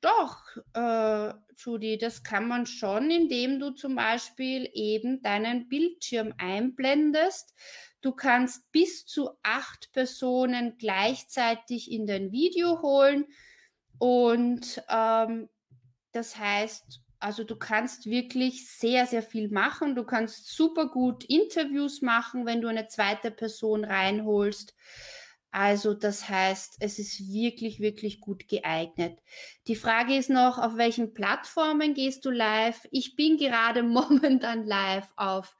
doch, 0.00 0.40
äh, 0.72 1.32
Judy, 1.58 1.98
das 1.98 2.22
kann 2.22 2.46
man 2.46 2.66
schon, 2.66 3.10
indem 3.10 3.58
du 3.58 3.70
zum 3.70 3.96
Beispiel 3.96 4.70
eben 4.72 5.20
deinen 5.22 5.68
Bildschirm 5.68 6.32
einblendest. 6.38 7.54
Du 8.02 8.12
kannst 8.12 8.70
bis 8.70 9.04
zu 9.04 9.30
acht 9.42 9.90
Personen 9.92 10.76
gleichzeitig 10.78 11.90
in 11.90 12.06
dein 12.06 12.30
Video 12.30 12.82
holen 12.82 13.24
und 13.98 14.80
ähm, 14.88 15.48
das 16.12 16.38
heißt, 16.38 17.02
also 17.20 17.44
du 17.44 17.56
kannst 17.56 18.06
wirklich 18.06 18.68
sehr, 18.70 19.06
sehr 19.06 19.22
viel 19.22 19.48
machen. 19.48 19.94
Du 19.94 20.04
kannst 20.04 20.54
super 20.54 20.88
gut 20.88 21.24
Interviews 21.24 22.02
machen, 22.02 22.46
wenn 22.46 22.60
du 22.60 22.68
eine 22.68 22.86
zweite 22.88 23.30
Person 23.30 23.84
reinholst. 23.84 24.74
Also 25.50 25.94
das 25.94 26.28
heißt, 26.28 26.76
es 26.80 26.98
ist 26.98 27.32
wirklich, 27.32 27.80
wirklich 27.80 28.20
gut 28.20 28.46
geeignet. 28.46 29.18
Die 29.68 29.76
Frage 29.76 30.14
ist 30.14 30.28
noch, 30.28 30.58
auf 30.58 30.76
welchen 30.76 31.14
Plattformen 31.14 31.94
gehst 31.94 32.24
du 32.26 32.30
live? 32.30 32.86
Ich 32.90 33.16
bin 33.16 33.38
gerade 33.38 33.82
momentan 33.82 34.66
live 34.66 35.10
auf 35.16 35.56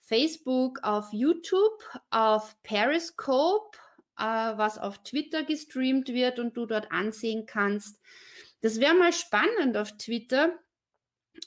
Facebook, 0.00 0.80
auf 0.82 1.12
YouTube, 1.12 1.80
auf 2.10 2.56
Periscope, 2.64 3.78
äh, 4.18 4.24
was 4.24 4.78
auf 4.78 4.98
Twitter 5.04 5.44
gestreamt 5.44 6.08
wird 6.08 6.40
und 6.40 6.56
du 6.56 6.66
dort 6.66 6.90
ansehen 6.90 7.46
kannst. 7.46 8.00
Das 8.62 8.80
wäre 8.80 8.94
mal 8.94 9.12
spannend 9.12 9.76
auf 9.76 9.96
Twitter 9.96 10.58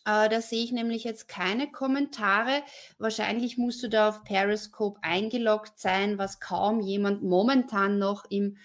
äh, 0.05 0.29
da 0.29 0.41
sehe 0.41 0.63
ich 0.63 0.71
nämlich 0.71 1.03
jetzt 1.03 1.27
keine 1.27 1.71
Kommentare. 1.71 2.63
Wahrscheinlich 2.97 3.57
musst 3.57 3.83
du 3.83 3.89
da 3.89 4.09
auf 4.09 4.23
Periscope 4.23 4.99
eingeloggt 5.03 5.79
sein, 5.79 6.17
was 6.17 6.39
kaum 6.39 6.81
jemand 6.81 7.23
momentan 7.23 7.99
noch 7.99 8.25
im 8.29 8.57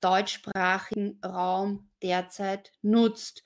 deutschsprachigen 0.00 1.18
Raum 1.24 1.88
derzeit 2.02 2.72
nutzt. 2.82 3.42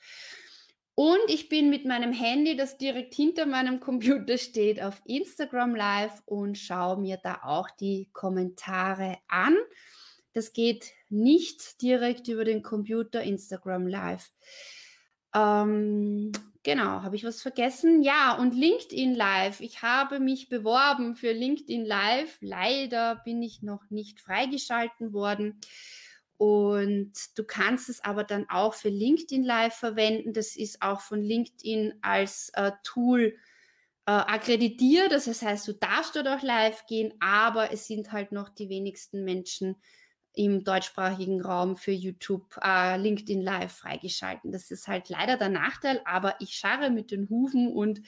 Und 0.94 1.18
ich 1.28 1.48
bin 1.48 1.70
mit 1.70 1.86
meinem 1.86 2.12
Handy, 2.12 2.56
das 2.56 2.76
direkt 2.76 3.14
hinter 3.14 3.46
meinem 3.46 3.80
Computer 3.80 4.36
steht, 4.36 4.82
auf 4.82 5.00
Instagram 5.06 5.74
Live 5.74 6.22
und 6.26 6.58
schaue 6.58 6.98
mir 6.98 7.18
da 7.22 7.40
auch 7.42 7.70
die 7.70 8.10
Kommentare 8.12 9.16
an. 9.26 9.56
Das 10.34 10.52
geht 10.52 10.92
nicht 11.08 11.80
direkt 11.80 12.28
über 12.28 12.44
den 12.44 12.62
Computer 12.62 13.22
Instagram 13.22 13.86
Live. 13.86 14.30
Ähm, 15.34 16.32
Genau, 16.62 17.02
habe 17.02 17.16
ich 17.16 17.24
was 17.24 17.40
vergessen? 17.40 18.02
Ja, 18.02 18.36
und 18.36 18.54
LinkedIn 18.54 19.14
Live. 19.14 19.60
Ich 19.60 19.80
habe 19.80 20.20
mich 20.20 20.50
beworben 20.50 21.16
für 21.16 21.32
LinkedIn 21.32 21.86
Live. 21.86 22.36
Leider 22.42 23.16
bin 23.24 23.42
ich 23.42 23.62
noch 23.62 23.88
nicht 23.88 24.20
freigeschalten 24.20 25.14
worden. 25.14 25.58
Und 26.36 27.12
du 27.36 27.44
kannst 27.44 27.88
es 27.88 28.04
aber 28.04 28.24
dann 28.24 28.46
auch 28.50 28.74
für 28.74 28.90
LinkedIn 28.90 29.42
Live 29.42 29.74
verwenden. 29.74 30.34
Das 30.34 30.54
ist 30.54 30.82
auch 30.82 31.00
von 31.00 31.22
LinkedIn 31.22 31.94
als 32.02 32.50
äh, 32.52 32.72
Tool 32.84 33.38
äh, 34.04 34.10
akkreditiert. 34.12 35.12
Das 35.12 35.40
heißt, 35.40 35.66
du 35.66 35.72
darfst 35.72 36.14
dort 36.14 36.28
auch 36.28 36.42
live 36.42 36.84
gehen, 36.86 37.14
aber 37.20 37.72
es 37.72 37.86
sind 37.86 38.12
halt 38.12 38.32
noch 38.32 38.50
die 38.50 38.68
wenigsten 38.68 39.24
Menschen 39.24 39.76
im 40.34 40.64
deutschsprachigen 40.64 41.40
Raum 41.40 41.76
für 41.76 41.92
YouTube 41.92 42.58
äh, 42.62 42.96
LinkedIn 42.96 43.42
Live 43.42 43.72
freigeschalten. 43.72 44.52
Das 44.52 44.70
ist 44.70 44.88
halt 44.88 45.08
leider 45.08 45.36
der 45.36 45.48
Nachteil, 45.48 46.00
aber 46.04 46.36
ich 46.40 46.54
scharre 46.54 46.90
mit 46.90 47.10
den 47.10 47.28
Hufen 47.28 47.72
und 47.72 48.00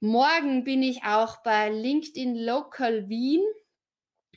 morgen 0.00 0.64
bin 0.64 0.82
ich 0.82 1.04
auch 1.04 1.42
bei 1.42 1.68
LinkedIn 1.68 2.36
Local 2.36 3.08
Wien 3.08 3.42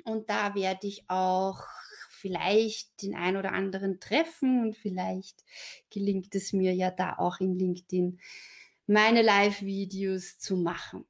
und 0.03 0.29
da 0.29 0.55
werde 0.55 0.87
ich 0.87 1.09
auch 1.09 1.63
vielleicht 2.09 3.01
den 3.01 3.15
ein 3.15 3.37
oder 3.37 3.53
anderen 3.53 3.99
treffen 3.99 4.61
und 4.61 4.77
vielleicht 4.77 5.43
gelingt 5.89 6.33
es 6.35 6.53
mir 6.53 6.73
ja 6.73 6.91
da 6.91 7.17
auch 7.17 7.39
in 7.39 7.57
LinkedIn 7.57 8.19
meine 8.87 9.21
Live-Videos 9.21 10.37
zu 10.37 10.57
machen. 10.57 11.05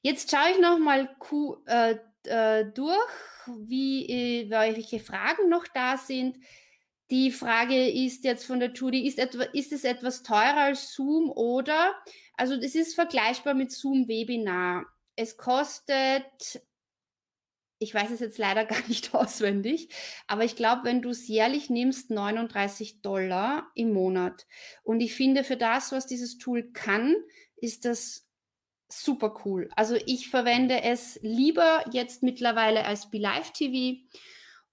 Jetzt 0.00 0.30
schaue 0.30 0.50
ich 0.52 0.60
noch 0.60 0.78
mal 0.78 1.08
äh, 1.66 1.96
äh, 2.26 2.64
durch, 2.72 2.98
wie, 3.46 4.06
äh, 4.06 4.50
welche 4.50 5.00
Fragen 5.00 5.48
noch 5.48 5.66
da 5.72 5.96
sind. 5.96 6.36
Die 7.10 7.30
Frage 7.30 7.88
ist 7.88 8.24
jetzt 8.24 8.44
von 8.44 8.60
der 8.60 8.72
Judy, 8.72 9.06
ist, 9.06 9.18
etwa, 9.18 9.44
ist 9.44 9.72
es 9.72 9.84
etwas 9.84 10.22
teurer 10.22 10.58
als 10.58 10.92
Zoom 10.92 11.30
oder? 11.30 11.94
Also 12.34 12.56
das 12.56 12.74
ist 12.74 12.94
vergleichbar 12.94 13.54
mit 13.54 13.72
Zoom 13.72 14.08
Webinar. 14.08 14.84
Es 15.16 15.38
kostet, 15.38 16.62
ich 17.78 17.94
weiß 17.94 18.10
es 18.10 18.20
jetzt 18.20 18.36
leider 18.36 18.64
gar 18.66 18.86
nicht 18.88 19.14
auswendig, 19.14 19.88
aber 20.26 20.44
ich 20.44 20.54
glaube, 20.54 20.84
wenn 20.84 21.00
du 21.00 21.08
es 21.10 21.28
jährlich 21.28 21.70
nimmst, 21.70 22.10
39 22.10 23.00
Dollar 23.00 23.70
im 23.74 23.92
Monat. 23.92 24.46
Und 24.82 25.00
ich 25.00 25.14
finde, 25.14 25.44
für 25.44 25.56
das, 25.56 25.92
was 25.92 26.06
dieses 26.06 26.36
Tool 26.36 26.72
kann, 26.72 27.16
ist 27.56 27.86
das 27.86 28.27
super 28.88 29.34
cool. 29.44 29.68
Also 29.76 29.96
ich 30.06 30.30
verwende 30.30 30.82
es 30.82 31.18
lieber 31.22 31.84
jetzt 31.92 32.22
mittlerweile 32.22 32.84
als 32.84 33.10
BeLive 33.10 33.52
TV 33.52 34.00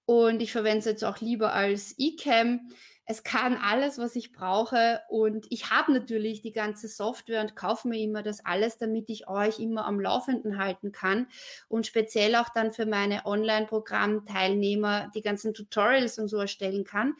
und 0.06 0.40
ich 0.40 0.52
verwende 0.52 0.78
es 0.78 0.84
jetzt 0.86 1.04
auch 1.04 1.20
lieber 1.20 1.52
als 1.52 1.94
eCam. 1.98 2.70
Es 3.08 3.22
kann 3.22 3.56
alles, 3.56 3.98
was 3.98 4.16
ich 4.16 4.32
brauche 4.32 5.00
und 5.08 5.46
ich 5.50 5.70
habe 5.70 5.92
natürlich 5.92 6.42
die 6.42 6.50
ganze 6.50 6.88
Software 6.88 7.40
und 7.40 7.54
kaufe 7.54 7.86
mir 7.86 8.00
immer 8.00 8.24
das 8.24 8.44
alles, 8.44 8.78
damit 8.78 9.08
ich 9.10 9.28
euch 9.28 9.60
immer 9.60 9.84
am 9.84 10.00
Laufenden 10.00 10.58
halten 10.58 10.90
kann 10.90 11.28
und 11.68 11.86
speziell 11.86 12.34
auch 12.34 12.48
dann 12.48 12.72
für 12.72 12.84
meine 12.84 13.24
Online-Programm-Teilnehmer 13.24 15.12
die 15.14 15.22
ganzen 15.22 15.54
Tutorials 15.54 16.18
und 16.18 16.26
so 16.26 16.38
erstellen 16.38 16.82
kann. 16.82 17.14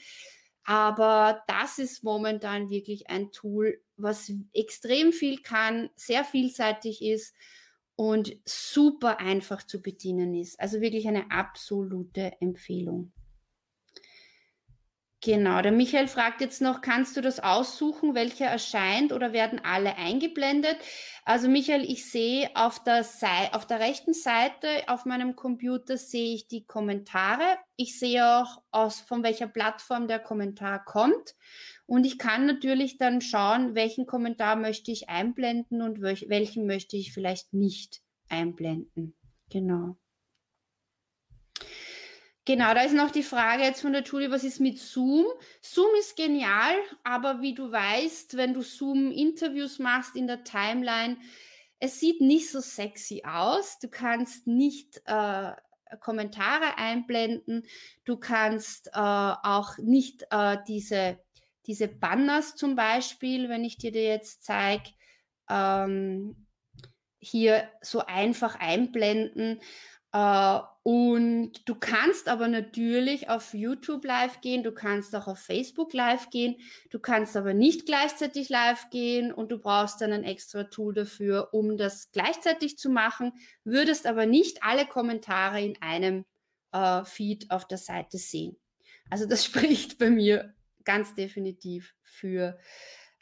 Aber 0.66 1.42
das 1.48 1.78
ist 1.78 2.02
momentan 2.04 2.70
wirklich 2.70 3.08
ein 3.08 3.30
Tool, 3.32 3.80
was 3.96 4.32
extrem 4.52 5.12
viel 5.12 5.40
kann, 5.42 5.90
sehr 5.96 6.24
vielseitig 6.24 7.02
ist 7.02 7.34
und 7.96 8.36
super 8.44 9.20
einfach 9.20 9.62
zu 9.62 9.80
bedienen 9.80 10.34
ist. 10.34 10.60
Also 10.60 10.80
wirklich 10.80 11.08
eine 11.08 11.30
absolute 11.30 12.32
Empfehlung. 12.40 13.12
Genau, 15.22 15.62
der 15.62 15.72
Michael 15.72 16.08
fragt 16.08 16.40
jetzt 16.40 16.60
noch, 16.60 16.82
kannst 16.82 17.16
du 17.16 17.20
das 17.22 17.40
aussuchen, 17.40 18.14
welcher 18.14 18.46
erscheint 18.46 19.12
oder 19.12 19.32
werden 19.32 19.60
alle 19.64 19.96
eingeblendet? 19.96 20.76
Also 21.24 21.48
Michael, 21.48 21.84
ich 21.84 22.08
sehe 22.08 22.50
auf 22.54 22.84
der, 22.84 23.02
Seite, 23.02 23.54
auf 23.54 23.66
der 23.66 23.80
rechten 23.80 24.12
Seite 24.12 24.68
auf 24.88 25.06
meinem 25.06 25.34
Computer 25.34 25.96
sehe 25.96 26.34
ich 26.34 26.48
die 26.48 26.66
Kommentare. 26.66 27.56
Ich 27.76 27.98
sehe 27.98 28.24
auch 28.24 28.62
aus, 28.70 29.00
von 29.00 29.22
welcher 29.22 29.48
Plattform 29.48 30.06
der 30.06 30.18
Kommentar 30.18 30.84
kommt. 30.84 31.34
Und 31.86 32.04
ich 32.04 32.18
kann 32.18 32.46
natürlich 32.46 32.98
dann 32.98 33.20
schauen, 33.20 33.74
welchen 33.74 34.06
Kommentar 34.06 34.54
möchte 34.54 34.92
ich 34.92 35.08
einblenden 35.08 35.82
und 35.82 36.00
welchen 36.02 36.66
möchte 36.66 36.96
ich 36.96 37.12
vielleicht 37.12 37.54
nicht 37.54 38.02
einblenden. 38.28 39.16
Genau. 39.50 39.96
Genau, 42.46 42.74
da 42.74 42.82
ist 42.82 42.94
noch 42.94 43.10
die 43.10 43.24
Frage 43.24 43.64
jetzt 43.64 43.80
von 43.80 43.92
der 43.92 44.04
Julie, 44.04 44.30
was 44.30 44.44
ist 44.44 44.60
mit 44.60 44.78
Zoom? 44.78 45.26
Zoom 45.60 45.88
ist 45.98 46.16
genial, 46.16 46.76
aber 47.02 47.40
wie 47.40 47.54
du 47.54 47.72
weißt, 47.72 48.36
wenn 48.36 48.54
du 48.54 48.62
Zoom-Interviews 48.62 49.80
machst 49.80 50.14
in 50.14 50.28
der 50.28 50.44
Timeline, 50.44 51.16
es 51.80 51.98
sieht 51.98 52.20
nicht 52.20 52.48
so 52.48 52.60
sexy 52.60 53.24
aus. 53.26 53.80
Du 53.80 53.88
kannst 53.88 54.46
nicht 54.46 55.02
äh, 55.06 55.52
Kommentare 55.98 56.78
einblenden. 56.78 57.66
Du 58.04 58.16
kannst 58.16 58.88
äh, 58.88 58.92
auch 58.92 59.76
nicht 59.78 60.24
äh, 60.30 60.58
diese, 60.68 61.18
diese 61.66 61.88
Banners 61.88 62.54
zum 62.54 62.76
Beispiel, 62.76 63.48
wenn 63.48 63.64
ich 63.64 63.76
dir 63.76 63.90
die 63.90 63.98
jetzt 63.98 64.44
zeige, 64.44 64.90
ähm, 65.50 66.46
hier 67.18 67.68
so 67.82 68.06
einfach 68.06 68.54
einblenden. 68.60 69.60
Äh, 70.12 70.60
und 70.86 71.68
du 71.68 71.74
kannst 71.74 72.28
aber 72.28 72.46
natürlich 72.46 73.28
auf 73.28 73.54
YouTube 73.54 74.04
live 74.04 74.40
gehen, 74.40 74.62
du 74.62 74.70
kannst 74.70 75.16
auch 75.16 75.26
auf 75.26 75.40
Facebook 75.40 75.92
live 75.92 76.30
gehen, 76.30 76.60
du 76.90 77.00
kannst 77.00 77.36
aber 77.36 77.54
nicht 77.54 77.86
gleichzeitig 77.86 78.50
live 78.50 78.88
gehen 78.90 79.32
und 79.32 79.50
du 79.50 79.58
brauchst 79.58 80.00
dann 80.00 80.12
ein 80.12 80.22
extra 80.22 80.62
Tool 80.62 80.94
dafür, 80.94 81.48
um 81.52 81.76
das 81.76 82.12
gleichzeitig 82.12 82.78
zu 82.78 82.88
machen, 82.88 83.32
würdest 83.64 84.06
aber 84.06 84.26
nicht 84.26 84.62
alle 84.62 84.86
Kommentare 84.86 85.60
in 85.60 85.76
einem 85.82 86.24
äh, 86.70 87.04
Feed 87.04 87.50
auf 87.50 87.66
der 87.66 87.78
Seite 87.78 88.16
sehen. 88.16 88.56
Also 89.10 89.26
das 89.26 89.44
spricht 89.44 89.98
bei 89.98 90.08
mir 90.08 90.54
ganz 90.84 91.16
definitiv 91.16 91.96
für, 92.04 92.60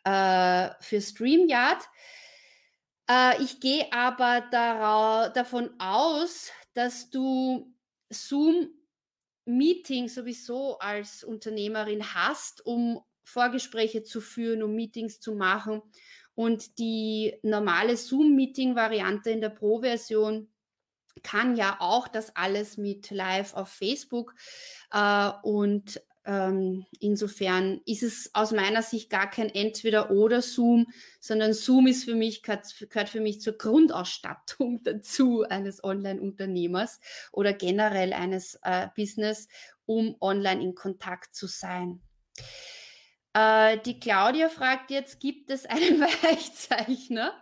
äh, 0.05 0.69
für 0.81 1.01
StreamYard. 1.01 1.83
Äh, 3.09 3.43
ich 3.43 3.59
gehe 3.61 3.91
aber 3.91 4.43
davon 5.33 5.71
aus, 5.79 6.53
dass 6.75 7.11
du 7.11 7.75
Zoom-Meeting 8.11 10.09
sowieso 10.09 10.79
als 10.79 11.25
Unternehmerin 11.25 12.15
hast, 12.15 12.65
um 12.67 13.01
Vorgespräche 13.25 14.03
zu 14.03 14.21
führen, 14.21 14.63
um 14.63 14.75
Meetings 14.75 15.19
zu 15.21 15.35
machen. 15.35 15.83
Und 16.35 16.79
die 16.79 17.39
normale 17.43 17.97
Zoom-Meeting-Variante 17.97 19.31
in 19.31 19.41
der 19.41 19.51
Pro-Version 19.51 20.49
kann 21.23 21.57
ja 21.57 21.77
auch 21.79 22.09
das 22.09 22.35
alles 22.37 22.77
mit 22.77 23.11
Live 23.11 23.55
auf 23.55 23.69
Facebook 23.69 24.35
äh, 24.91 25.31
und 25.43 26.03
ähm, 26.27 26.87
insofern 27.01 27.81
ist 27.85 28.03
es 28.03 28.31
aus 28.35 28.53
meiner 28.53 28.83
Sicht 28.83 29.11
gar 29.11 29.29
kein 29.29 29.51
Entweder-Oder 29.51 30.41
Zoom, 30.41 30.87
sondern 31.21 31.53
Zoom 31.53 31.87
ist 31.87 32.05
für 32.05 32.15
mich, 32.15 32.43
gehört 32.43 33.09
für 33.09 33.21
mich 33.21 33.41
zur 33.41 33.59
Grundausstattung 33.59 34.81
dazu 34.85 35.43
eines 35.43 35.85
Online-Unternehmers 35.85 37.01
oder 37.33 37.53
generell 37.53 38.13
eines 38.13 38.59
äh, 38.63 38.89
Business, 38.97 39.49
um 39.87 40.17
online 40.21 40.63
in 40.63 40.75
Kontakt 40.75 41.35
zu 41.35 41.47
sein. 41.47 42.01
Äh, 43.35 43.79
die 43.85 44.01
Claudia 44.01 44.49
fragt 44.49 44.91
jetzt, 44.91 45.21
gibt 45.21 45.51
es 45.51 45.67
einen 45.67 46.01
Weichzeichner? 46.23 47.35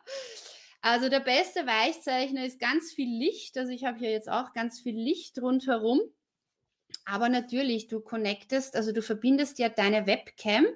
Also 0.80 1.08
der 1.08 1.20
beste 1.20 1.64
Weichzeichner 1.66 2.44
ist 2.44 2.58
ganz 2.58 2.92
viel 2.92 3.08
Licht. 3.08 3.56
Also 3.56 3.70
ich 3.70 3.84
habe 3.84 3.98
hier 3.98 4.10
jetzt 4.10 4.28
auch 4.28 4.52
ganz 4.52 4.80
viel 4.80 4.96
Licht 4.96 5.40
rundherum. 5.40 6.00
Aber 7.04 7.28
natürlich, 7.28 7.88
du 7.88 8.00
connectest, 8.00 8.76
also 8.76 8.92
du 8.92 9.02
verbindest 9.02 9.58
ja 9.58 9.68
deine 9.68 10.06
Webcam 10.06 10.66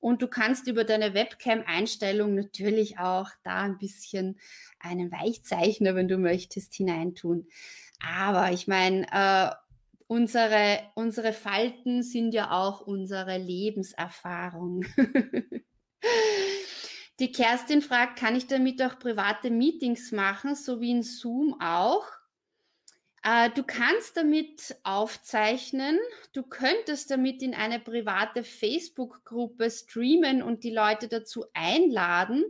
und 0.00 0.22
du 0.22 0.28
kannst 0.28 0.66
über 0.66 0.84
deine 0.84 1.14
Webcam-Einstellung 1.14 2.34
natürlich 2.34 2.98
auch 2.98 3.30
da 3.44 3.62
ein 3.62 3.78
bisschen 3.78 4.38
einen 4.80 5.10
Weichzeichner, 5.10 5.94
wenn 5.94 6.08
du 6.08 6.18
möchtest, 6.18 6.74
hineintun. 6.74 7.48
Aber 8.00 8.52
ich 8.52 8.68
meine, 8.68 9.06
äh, 9.10 9.50
unsere, 10.06 10.80
unsere 10.94 11.32
Falten 11.32 12.02
sind 12.02 12.32
ja 12.32 12.50
auch 12.52 12.80
unsere 12.80 13.38
Lebenserfahrung. 13.38 14.84
Die 17.20 17.32
Kerstin 17.32 17.82
fragt, 17.82 18.16
kann 18.18 18.36
ich 18.36 18.46
damit 18.46 18.80
auch 18.80 19.00
private 19.00 19.50
Meetings 19.50 20.12
machen, 20.12 20.54
so 20.54 20.80
wie 20.80 20.92
in 20.92 21.02
Zoom 21.02 21.60
auch? 21.60 22.06
Äh, 23.22 23.50
du 23.50 23.62
kannst 23.64 24.16
damit 24.16 24.76
aufzeichnen, 24.84 25.98
du 26.32 26.42
könntest 26.42 27.10
damit 27.10 27.42
in 27.42 27.54
eine 27.54 27.80
private 27.80 28.44
Facebook-Gruppe 28.44 29.70
streamen 29.70 30.42
und 30.42 30.64
die 30.64 30.70
Leute 30.72 31.08
dazu 31.08 31.44
einladen, 31.52 32.44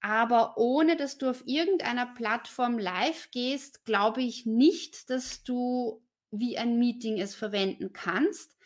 aber 0.00 0.58
ohne 0.58 0.96
dass 0.96 1.18
du 1.18 1.30
auf 1.30 1.42
irgendeiner 1.46 2.06
Plattform 2.06 2.78
live 2.78 3.30
gehst, 3.30 3.84
glaube 3.84 4.22
ich 4.22 4.46
nicht, 4.46 5.08
dass 5.10 5.44
du 5.44 6.02
wie 6.30 6.58
ein 6.58 6.78
Meeting 6.78 7.18
es 7.18 7.34
verwenden 7.34 7.92
kannst. 7.92 8.56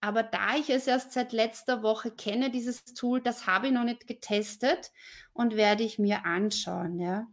Aber 0.00 0.22
da 0.22 0.56
ich 0.56 0.68
es 0.68 0.86
erst 0.86 1.12
seit 1.12 1.32
letzter 1.32 1.82
Woche 1.82 2.10
kenne, 2.10 2.50
dieses 2.50 2.84
Tool, 2.84 3.22
das 3.22 3.46
habe 3.46 3.68
ich 3.68 3.72
noch 3.72 3.84
nicht 3.84 4.06
getestet 4.06 4.92
und 5.32 5.56
werde 5.56 5.82
ich 5.84 5.98
mir 5.98 6.26
anschauen, 6.26 6.98
ja. 6.98 7.26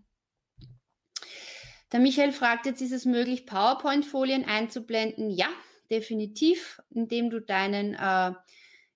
Der 1.91 1.99
Michael 1.99 2.31
fragt 2.31 2.65
jetzt, 2.65 2.81
ist 2.81 2.93
es 2.93 3.05
möglich, 3.05 3.45
PowerPoint-Folien 3.45 4.45
einzublenden? 4.45 5.29
Ja, 5.29 5.49
definitiv, 5.89 6.81
indem 6.89 7.29
du 7.29 7.41
deinen, 7.41 7.95
äh, 7.95 8.33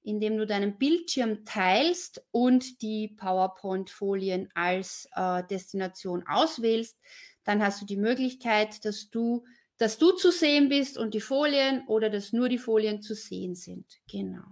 indem 0.03 0.37
du 0.37 0.45
deinen 0.45 0.77
Bildschirm 0.77 1.43
teilst 1.43 2.23
und 2.31 2.81
die 2.81 3.09
PowerPoint-Folien 3.09 4.49
als 4.53 5.09
äh, 5.15 5.43
Destination 5.43 6.23
auswählst. 6.25 6.97
Dann 7.43 7.61
hast 7.61 7.81
du 7.81 7.85
die 7.85 7.97
Möglichkeit, 7.97 8.85
dass 8.85 9.09
du, 9.09 9.43
dass 9.77 9.97
du 9.97 10.11
zu 10.11 10.31
sehen 10.31 10.69
bist 10.69 10.97
und 10.97 11.13
die 11.13 11.21
Folien 11.21 11.85
oder 11.87 12.09
dass 12.09 12.31
nur 12.31 12.47
die 12.47 12.57
Folien 12.57 13.01
zu 13.01 13.13
sehen 13.13 13.55
sind. 13.55 13.99
Genau. 14.09 14.45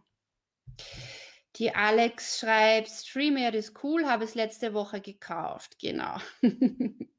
Die 1.55 1.73
Alex 1.73 2.39
schreibt, 2.39 2.89
StreamYard 2.89 3.55
ist 3.55 3.83
cool, 3.83 4.05
habe 4.05 4.25
es 4.25 4.35
letzte 4.35 4.73
Woche 4.73 4.99
gekauft. 4.99 5.77
Genau. 5.79 6.17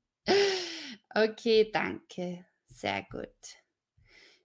Okay, 1.14 1.70
danke. 1.72 2.44
Sehr 2.66 3.02
gut. 3.10 3.28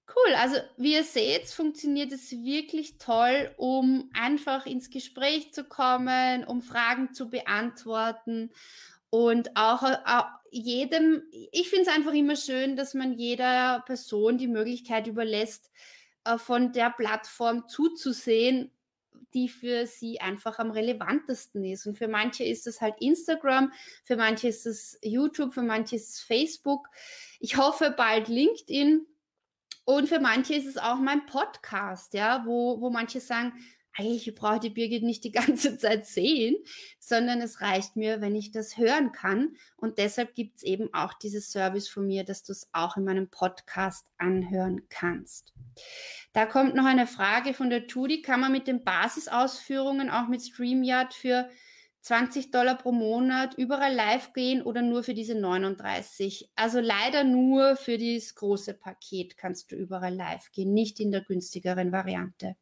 Cool, 0.07 0.33
also 0.35 0.57
wie 0.77 0.93
ihr 0.93 1.03
seht, 1.03 1.45
funktioniert 1.47 2.11
es 2.11 2.31
wirklich 2.31 2.97
toll, 2.97 3.53
um 3.57 4.09
einfach 4.13 4.65
ins 4.65 4.89
Gespräch 4.89 5.53
zu 5.53 5.63
kommen, 5.63 6.43
um 6.45 6.61
Fragen 6.63 7.13
zu 7.13 7.29
beantworten 7.29 8.51
und 9.11 9.55
auch, 9.55 9.83
auch 9.83 10.25
jedem, 10.51 11.23
ich 11.51 11.69
finde 11.69 11.89
es 11.89 11.95
einfach 11.95 12.13
immer 12.13 12.35
schön, 12.35 12.75
dass 12.75 12.95
man 12.95 13.13
jeder 13.13 13.83
Person 13.85 14.39
die 14.39 14.47
Möglichkeit 14.47 15.05
überlässt, 15.05 15.71
äh, 16.23 16.37
von 16.39 16.71
der 16.71 16.89
Plattform 16.91 17.67
zuzusehen, 17.67 18.71
die 19.33 19.49
für 19.49 19.85
sie 19.85 20.21
einfach 20.21 20.59
am 20.59 20.71
relevantesten 20.71 21.63
ist. 21.63 21.85
Und 21.85 21.97
für 21.97 22.07
manche 22.07 22.43
ist 22.43 22.67
es 22.67 22.81
halt 22.81 22.95
Instagram, 22.99 23.71
für 24.03 24.17
manche 24.17 24.47
ist 24.47 24.65
es 24.65 24.97
YouTube, 25.01 25.53
für 25.53 25.63
manche 25.63 25.95
ist 25.95 26.09
es 26.09 26.19
Facebook. 26.21 26.87
Ich 27.39 27.57
hoffe 27.57 27.93
bald 27.95 28.27
LinkedIn. 28.27 29.05
Und 29.85 30.07
für 30.07 30.19
manche 30.19 30.53
ist 30.53 30.67
es 30.67 30.77
auch 30.77 30.99
mein 30.99 31.25
Podcast, 31.25 32.13
ja, 32.13 32.43
wo, 32.45 32.79
wo 32.79 32.91
manche 32.91 33.19
sagen, 33.19 33.53
eigentlich 33.99 34.33
brauche 34.33 34.59
die 34.59 34.69
Birgit 34.69 35.03
nicht 35.03 35.23
die 35.23 35.31
ganze 35.33 35.77
Zeit 35.77 36.05
sehen, 36.05 36.55
sondern 36.99 37.41
es 37.41 37.61
reicht 37.61 37.95
mir, 37.95 38.21
wenn 38.21 38.35
ich 38.35 38.51
das 38.51 38.77
hören 38.77 39.11
kann. 39.11 39.55
Und 39.75 39.97
deshalb 39.97 40.35
gibt 40.35 40.57
es 40.57 40.63
eben 40.63 40.93
auch 40.93 41.13
dieses 41.13 41.51
Service 41.51 41.89
von 41.89 42.07
mir, 42.07 42.23
dass 42.23 42.43
du 42.43 42.53
es 42.53 42.69
auch 42.71 42.97
in 42.97 43.03
meinem 43.03 43.29
Podcast 43.29 44.07
anhören 44.17 44.83
kannst. 44.89 45.53
Da 46.33 46.45
kommt 46.45 46.75
noch 46.75 46.85
eine 46.85 47.07
Frage 47.07 47.53
von 47.53 47.69
der 47.69 47.87
Tudi. 47.87 48.21
Kann 48.21 48.39
man 48.39 48.51
mit 48.51 48.67
den 48.67 48.83
Basisausführungen 48.83 50.09
auch 50.09 50.27
mit 50.27 50.41
StreamYard 50.41 51.13
für 51.13 51.49
20 52.01 52.51
Dollar 52.51 52.77
pro 52.77 52.93
Monat 52.93 53.55
überall 53.55 53.93
live 53.93 54.31
gehen 54.31 54.61
oder 54.61 54.81
nur 54.81 55.03
für 55.03 55.13
diese 55.13 55.35
39? 55.35 56.49
Also 56.55 56.79
leider 56.79 57.25
nur 57.25 57.75
für 57.75 57.97
dieses 57.97 58.35
große 58.35 58.75
Paket 58.75 59.35
kannst 59.35 59.71
du 59.71 59.75
überall 59.75 60.15
live 60.15 60.51
gehen, 60.51 60.73
nicht 60.73 60.99
in 61.01 61.11
der 61.11 61.21
günstigeren 61.21 61.91
Variante. 61.91 62.55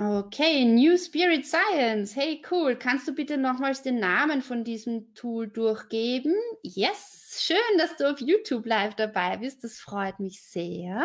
Okay, 0.00 0.64
New 0.64 0.96
Spirit 0.96 1.44
Science. 1.44 2.14
Hey, 2.14 2.40
cool. 2.52 2.76
Kannst 2.76 3.08
du 3.08 3.12
bitte 3.12 3.36
nochmals 3.36 3.82
den 3.82 3.98
Namen 3.98 4.42
von 4.42 4.62
diesem 4.62 5.12
Tool 5.14 5.48
durchgeben? 5.48 6.36
Yes, 6.62 7.40
schön, 7.44 7.78
dass 7.78 7.96
du 7.96 8.08
auf 8.08 8.20
YouTube 8.20 8.64
live 8.64 8.94
dabei 8.94 9.38
bist. 9.38 9.64
Das 9.64 9.80
freut 9.80 10.20
mich 10.20 10.40
sehr. 10.40 11.04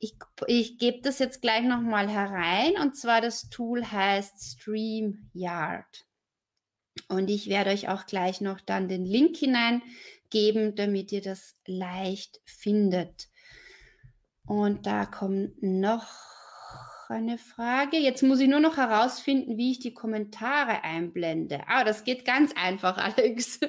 Ich, 0.00 0.16
ich 0.48 0.78
gebe 0.78 1.02
das 1.02 1.20
jetzt 1.20 1.40
gleich 1.40 1.62
nochmal 1.62 2.08
herein 2.08 2.76
und 2.80 2.96
zwar 2.96 3.20
das 3.20 3.48
Tool 3.48 3.84
heißt 3.84 4.58
StreamYard. 4.58 6.04
Und 7.06 7.30
ich 7.30 7.48
werde 7.48 7.70
euch 7.70 7.88
auch 7.88 8.06
gleich 8.06 8.40
noch 8.40 8.60
dann 8.60 8.88
den 8.88 9.04
Link 9.04 9.36
hineingeben, 9.36 10.74
damit 10.74 11.12
ihr 11.12 11.22
das 11.22 11.56
leicht 11.64 12.40
findet. 12.44 13.28
Und 14.46 14.86
da 14.86 15.06
kommt 15.06 15.62
eine 17.10 17.38
Frage. 17.38 17.96
Jetzt 17.96 18.22
muss 18.22 18.40
ich 18.40 18.48
nur 18.48 18.60
noch 18.60 18.76
herausfinden, 18.76 19.56
wie 19.56 19.72
ich 19.72 19.80
die 19.80 19.92
Kommentare 19.92 20.84
einblende. 20.84 21.60
Ah, 21.66 21.84
das 21.84 22.04
geht 22.04 22.24
ganz 22.24 22.52
einfach, 22.56 22.96
Alex. 23.16 23.60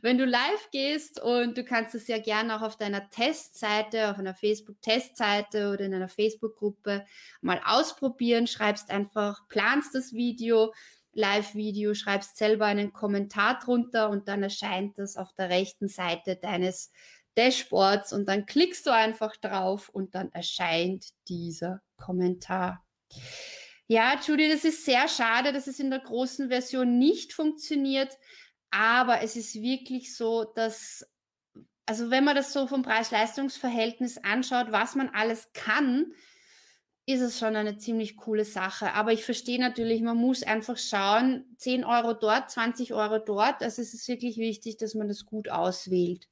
Wenn 0.00 0.18
du 0.18 0.24
live 0.24 0.70
gehst 0.72 1.20
und 1.20 1.56
du 1.56 1.64
kannst 1.64 1.94
es 1.94 2.08
ja 2.08 2.18
gerne 2.18 2.56
auch 2.56 2.62
auf 2.62 2.76
deiner 2.76 3.10
Testseite, 3.10 4.10
auf 4.10 4.18
einer 4.18 4.34
Facebook-Testseite 4.34 5.70
oder 5.72 5.84
in 5.84 5.94
einer 5.94 6.08
Facebook-Gruppe 6.08 7.04
mal 7.40 7.60
ausprobieren, 7.64 8.46
schreibst 8.46 8.90
einfach, 8.90 9.46
planst 9.48 9.94
das 9.94 10.12
Video, 10.12 10.72
Live-Video, 11.12 11.94
schreibst 11.94 12.36
selber 12.36 12.66
einen 12.66 12.92
Kommentar 12.92 13.58
drunter 13.58 14.08
und 14.08 14.28
dann 14.28 14.42
erscheint 14.42 14.98
das 14.98 15.16
auf 15.16 15.32
der 15.34 15.50
rechten 15.50 15.88
Seite 15.88 16.36
deines 16.36 16.92
Dashboards 17.36 18.12
und 18.12 18.28
dann 18.28 18.46
klickst 18.46 18.86
du 18.86 18.90
einfach 18.90 19.36
drauf 19.36 19.88
und 19.88 20.14
dann 20.14 20.32
erscheint 20.32 21.06
dieser 21.28 21.82
Kommentar. 21.96 22.84
Ja, 23.86 24.20
Judy, 24.20 24.48
das 24.48 24.64
ist 24.64 24.84
sehr 24.84 25.08
schade, 25.08 25.52
dass 25.52 25.66
es 25.66 25.80
in 25.80 25.90
der 25.90 26.00
großen 26.00 26.48
Version 26.48 26.98
nicht 26.98 27.32
funktioniert, 27.32 28.18
aber 28.70 29.22
es 29.22 29.34
ist 29.34 29.54
wirklich 29.54 30.14
so, 30.14 30.44
dass, 30.44 31.06
also 31.86 32.10
wenn 32.10 32.24
man 32.24 32.36
das 32.36 32.52
so 32.52 32.66
vom 32.66 32.82
Preis-Leistungs-Verhältnis 32.82 34.18
anschaut, 34.18 34.72
was 34.72 34.94
man 34.94 35.08
alles 35.08 35.50
kann, 35.54 36.12
ist 37.08 37.22
es 37.22 37.38
schon 37.38 37.56
eine 37.56 37.78
ziemlich 37.78 38.18
coole 38.18 38.44
Sache. 38.44 38.92
Aber 38.92 39.14
ich 39.14 39.24
verstehe 39.24 39.58
natürlich, 39.58 40.02
man 40.02 40.18
muss 40.18 40.42
einfach 40.42 40.76
schauen, 40.76 41.46
10 41.56 41.86
Euro 41.86 42.12
dort, 42.12 42.50
20 42.50 42.92
Euro 42.92 43.18
dort. 43.18 43.62
Also 43.62 43.80
es 43.80 43.94
ist 43.94 44.06
wirklich 44.08 44.36
wichtig, 44.36 44.76
dass 44.76 44.94
man 44.94 45.08
das 45.08 45.24
gut 45.24 45.48
auswählt. 45.48 46.28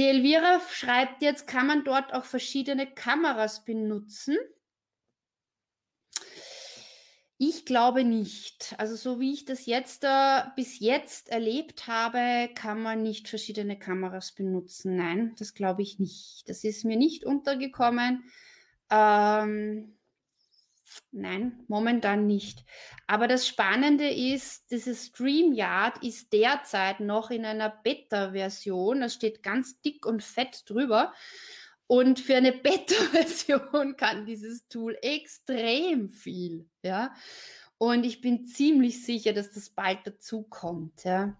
Die 0.00 0.06
Elvira 0.06 0.62
schreibt 0.70 1.20
jetzt, 1.20 1.46
kann 1.46 1.66
man 1.66 1.84
dort 1.84 2.14
auch 2.14 2.24
verschiedene 2.24 2.86
Kameras 2.86 3.66
benutzen? 3.66 4.38
Ich 7.36 7.66
glaube 7.66 8.02
nicht. 8.02 8.74
Also 8.78 8.96
so 8.96 9.20
wie 9.20 9.34
ich 9.34 9.44
das 9.44 9.66
jetzt 9.66 10.04
äh, 10.04 10.40
bis 10.56 10.78
jetzt 10.78 11.28
erlebt 11.28 11.86
habe, 11.86 12.48
kann 12.54 12.80
man 12.80 13.02
nicht 13.02 13.28
verschiedene 13.28 13.78
Kameras 13.78 14.32
benutzen. 14.32 14.96
Nein, 14.96 15.34
das 15.38 15.52
glaube 15.52 15.82
ich 15.82 15.98
nicht. 15.98 16.48
Das 16.48 16.64
ist 16.64 16.86
mir 16.86 16.96
nicht 16.96 17.26
untergekommen. 17.26 18.24
Ähm, 18.88 19.99
Nein, 21.12 21.64
momentan 21.68 22.26
nicht. 22.26 22.64
Aber 23.06 23.28
das 23.28 23.46
Spannende 23.46 24.08
ist, 24.08 24.70
dieses 24.70 25.06
StreamYard 25.06 26.02
ist 26.02 26.32
derzeit 26.32 27.00
noch 27.00 27.30
in 27.30 27.44
einer 27.44 27.70
Beta-Version. 27.70 29.00
Das 29.00 29.14
steht 29.14 29.42
ganz 29.42 29.80
dick 29.80 30.06
und 30.06 30.22
fett 30.22 30.62
drüber. 30.68 31.12
Und 31.86 32.20
für 32.20 32.36
eine 32.36 32.52
Beta-Version 32.52 33.96
kann 33.96 34.26
dieses 34.26 34.68
Tool 34.68 34.96
extrem 35.02 36.10
viel. 36.10 36.68
Ja. 36.82 37.14
Und 37.78 38.04
ich 38.04 38.20
bin 38.20 38.46
ziemlich 38.46 39.04
sicher, 39.04 39.32
dass 39.32 39.52
das 39.52 39.70
bald 39.70 40.00
dazu 40.04 40.42
kommt. 40.42 41.04
Ja. 41.04 41.36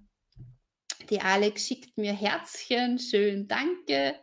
Die 1.11 1.20
Alex 1.20 1.66
schickt 1.66 1.99
mir 1.99 2.12
Herzchen, 2.12 2.99
schön, 3.01 3.49
danke. 3.49 4.14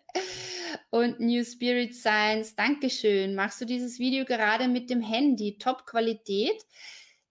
Und 0.89 1.19
New 1.19 1.43
Spirit 1.43 1.93
Science, 1.93 2.55
Dankeschön. 2.55 3.35
Machst 3.35 3.59
du 3.59 3.65
dieses 3.65 3.99
Video 3.99 4.23
gerade 4.23 4.69
mit 4.69 4.89
dem 4.89 5.01
Handy? 5.01 5.57
Top-Qualität. 5.57 6.63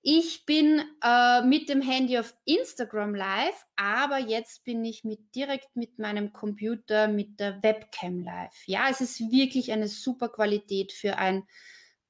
Ich 0.03 0.45
bin 0.45 0.85
äh, 1.03 1.43
mit 1.43 1.71
dem 1.71 1.81
Handy 1.81 2.19
auf 2.19 2.37
Instagram 2.45 3.15
live, 3.15 3.67
aber 3.77 4.19
jetzt 4.19 4.63
bin 4.65 4.85
ich 4.85 5.05
mit, 5.05 5.35
direkt 5.35 5.75
mit 5.75 5.99
meinem 5.99 6.33
Computer 6.33 7.09
mit 7.09 7.41
der 7.41 7.63
Webcam 7.63 8.21
live. 8.21 8.63
Ja, 8.67 8.89
es 8.91 9.01
ist 9.01 9.19
wirklich 9.33 9.73
eine 9.73 9.89
super 9.89 10.29
Qualität 10.29 10.93
für 10.93 11.17
ein 11.17 11.45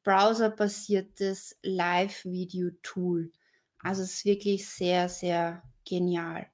browserbasiertes 0.02 1.58
Live-Video-Tool. 1.62 3.32
Also 3.78 4.02
es 4.02 4.14
ist 4.14 4.24
wirklich 4.24 4.68
sehr, 4.68 5.08
sehr 5.08 5.62
genial. 5.84 6.50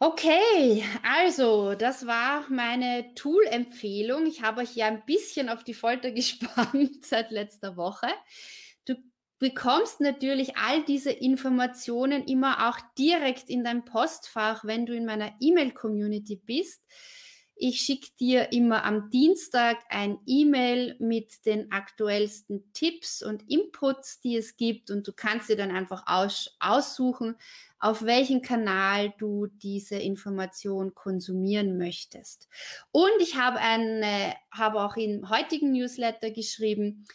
Okay, 0.00 0.84
also 1.02 1.74
das 1.74 2.06
war 2.06 2.48
meine 2.50 3.14
Tool-Empfehlung. 3.16 4.26
Ich 4.26 4.42
habe 4.42 4.60
euch 4.60 4.76
ja 4.76 4.86
ein 4.86 5.04
bisschen 5.06 5.48
auf 5.48 5.64
die 5.64 5.74
Folter 5.74 6.12
gespannt 6.12 7.04
seit 7.04 7.32
letzter 7.32 7.76
Woche. 7.76 8.06
Du 8.84 8.94
bekommst 9.40 10.00
natürlich 10.00 10.56
all 10.56 10.84
diese 10.84 11.10
Informationen 11.10 12.24
immer 12.28 12.68
auch 12.68 12.78
direkt 12.96 13.50
in 13.50 13.64
dein 13.64 13.84
Postfach, 13.84 14.64
wenn 14.64 14.86
du 14.86 14.94
in 14.94 15.04
meiner 15.04 15.32
E-Mail-Community 15.40 16.36
bist. 16.36 16.80
Ich 17.60 17.80
schicke 17.80 18.10
dir 18.20 18.52
immer 18.52 18.84
am 18.84 19.10
Dienstag 19.10 19.78
ein 19.88 20.20
E-Mail 20.26 20.94
mit 21.00 21.44
den 21.44 21.72
aktuellsten 21.72 22.72
Tipps 22.72 23.20
und 23.20 23.50
Inputs, 23.50 24.20
die 24.20 24.36
es 24.36 24.56
gibt. 24.56 24.92
Und 24.92 25.08
du 25.08 25.12
kannst 25.12 25.48
dir 25.48 25.56
dann 25.56 25.72
einfach 25.72 26.04
aus, 26.06 26.56
aussuchen, 26.60 27.34
auf 27.80 28.04
welchen 28.04 28.42
Kanal 28.42 29.12
du 29.18 29.48
diese 29.48 29.96
Information 29.96 30.94
konsumieren 30.94 31.78
möchtest. 31.78 32.48
Und 32.92 33.10
ich 33.18 33.34
habe 33.34 33.58
eine, 33.58 34.34
auch 34.56 34.96
im 34.96 35.28
heutigen 35.28 35.72
Newsletter 35.72 36.30
geschrieben, 36.30 37.06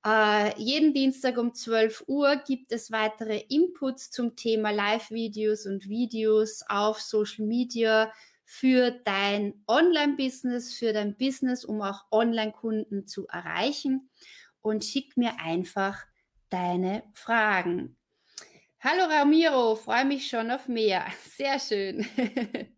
Äh, 0.05 0.59
jeden 0.61 0.93
Dienstag 0.93 1.39
um 1.39 1.55
12 1.55 2.05
Uhr 2.07 2.37
gibt 2.37 2.71
es 2.73 2.93
weitere 2.93 3.39
Inputs 3.49 4.11
zum 4.11 4.37
Thema 4.37 4.71
Live-Videos 4.71 5.67
und 5.67 5.89
Videos 5.89 6.63
auf 6.69 7.01
Social 7.01 7.47
Media 7.47 8.13
für 8.45 8.91
dein 8.91 9.65
Online-Business, 9.67 10.75
für 10.75 10.93
dein 10.93 11.17
Business, 11.17 11.65
um 11.65 11.81
auch 11.81 12.05
Online-Kunden 12.13 13.07
zu 13.07 13.27
erreichen. 13.27 14.11
Und 14.61 14.85
schick 14.85 15.17
mir 15.17 15.41
einfach 15.41 16.05
deine 16.51 17.05
Fragen. 17.15 17.96
Hallo 18.81 19.05
Ramiro, 19.05 19.75
freue 19.75 20.05
mich 20.05 20.29
schon 20.29 20.51
auf 20.51 20.69
mehr. 20.69 21.07
Sehr 21.37 21.59
schön. 21.59 22.07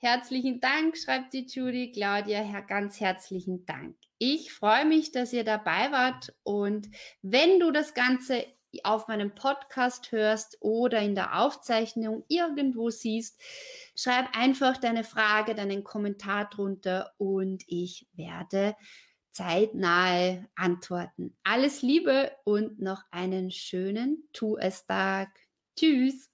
herzlichen 0.00 0.58
Dank, 0.58 0.96
schreibt 0.96 1.34
die 1.34 1.46
Judy. 1.46 1.92
Claudia, 1.92 2.60
ganz 2.62 2.98
herzlichen 2.98 3.66
Dank. 3.66 3.94
Ich 4.16 4.52
freue 4.54 4.86
mich, 4.86 5.12
dass 5.12 5.34
ihr 5.34 5.44
dabei 5.44 5.92
wart 5.92 6.34
und 6.44 6.88
wenn 7.20 7.60
du 7.60 7.72
das 7.72 7.92
Ganze 7.92 8.46
auf 8.84 9.06
meinem 9.06 9.34
Podcast 9.34 10.12
hörst 10.12 10.56
oder 10.60 11.00
in 11.00 11.14
der 11.14 11.38
Aufzeichnung 11.38 12.24
irgendwo 12.28 12.88
siehst, 12.88 13.40
schreib 13.94 14.34
einfach 14.36 14.78
deine 14.78 15.04
Frage, 15.04 15.54
deinen 15.54 15.84
Kommentar 15.84 16.48
drunter 16.48 17.12
und 17.18 17.62
ich 17.66 18.08
werde 18.14 18.74
zeitnahe 19.34 20.46
antworten. 20.54 21.36
Alles 21.42 21.82
Liebe 21.82 22.30
und 22.44 22.80
noch 22.80 23.02
einen 23.10 23.50
schönen 23.50 24.28
Tu 24.32 24.56
es 24.56 24.86
Tag. 24.86 25.28
Tschüss. 25.76 26.30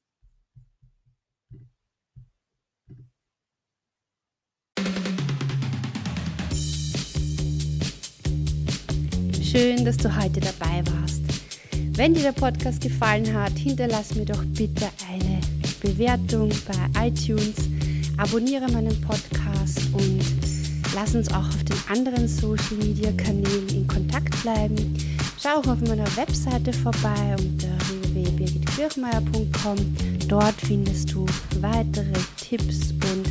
Schön, 9.43 9.85
dass 9.85 9.97
du 9.97 10.15
heute 10.15 10.39
dabei 10.39 10.85
warst. 10.87 11.23
Wenn 11.97 12.15
dir 12.15 12.23
der 12.23 12.33
Podcast 12.33 12.81
gefallen 12.81 13.35
hat, 13.35 13.53
hinterlass 13.59 14.15
mir 14.15 14.27
doch 14.27 14.45
bitte 14.45 14.89
eine 15.09 15.41
Bewertung 15.81 16.51
bei 16.69 17.09
iTunes, 17.09 17.57
abonniere 18.17 18.71
meinen 18.71 19.01
Podcast 19.01 19.81
und 19.93 20.50
lass 20.95 21.15
uns 21.15 21.29
auch 21.31 21.47
auf 21.47 21.65
den 21.65 21.77
anderen 21.89 22.29
Social 22.29 22.77
Media 22.79 23.13
Kanälen 23.13 23.69
in 23.69 23.87
Kontakt 23.87 24.41
bleiben. 24.43 24.97
Schau 25.43 25.61
auch 25.61 25.67
auf 25.67 25.81
meiner 25.81 26.07
Webseite 26.17 26.73
vorbei 26.73 27.37
unter 27.39 27.69
www.birgitkirchmeier.com. 27.89 29.77
Dort 30.29 30.55
findest 30.61 31.13
du 31.13 31.27
weitere 31.61 32.13
Tipps 32.37 32.93
und 32.93 33.27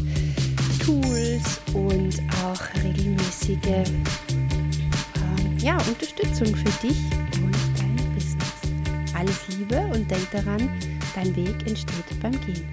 Tools 0.84 1.60
und 1.74 2.20
auch 2.44 2.84
regelmäßige 2.84 3.90
ähm, 4.30 5.58
ja, 5.60 5.78
Unterstützung 5.88 6.48
für 6.56 6.88
dich 6.88 6.98
und 7.42 7.56
dein 7.78 7.96
Business. 8.16 9.14
Alles 9.16 9.48
Liebe 9.50 9.80
und 9.94 10.10
denk 10.10 10.32
daran, 10.32 10.70
dein 11.14 11.36
Weg 11.36 11.68
entsteht 11.68 12.20
beim 12.22 12.40
Gehen. 12.42 12.68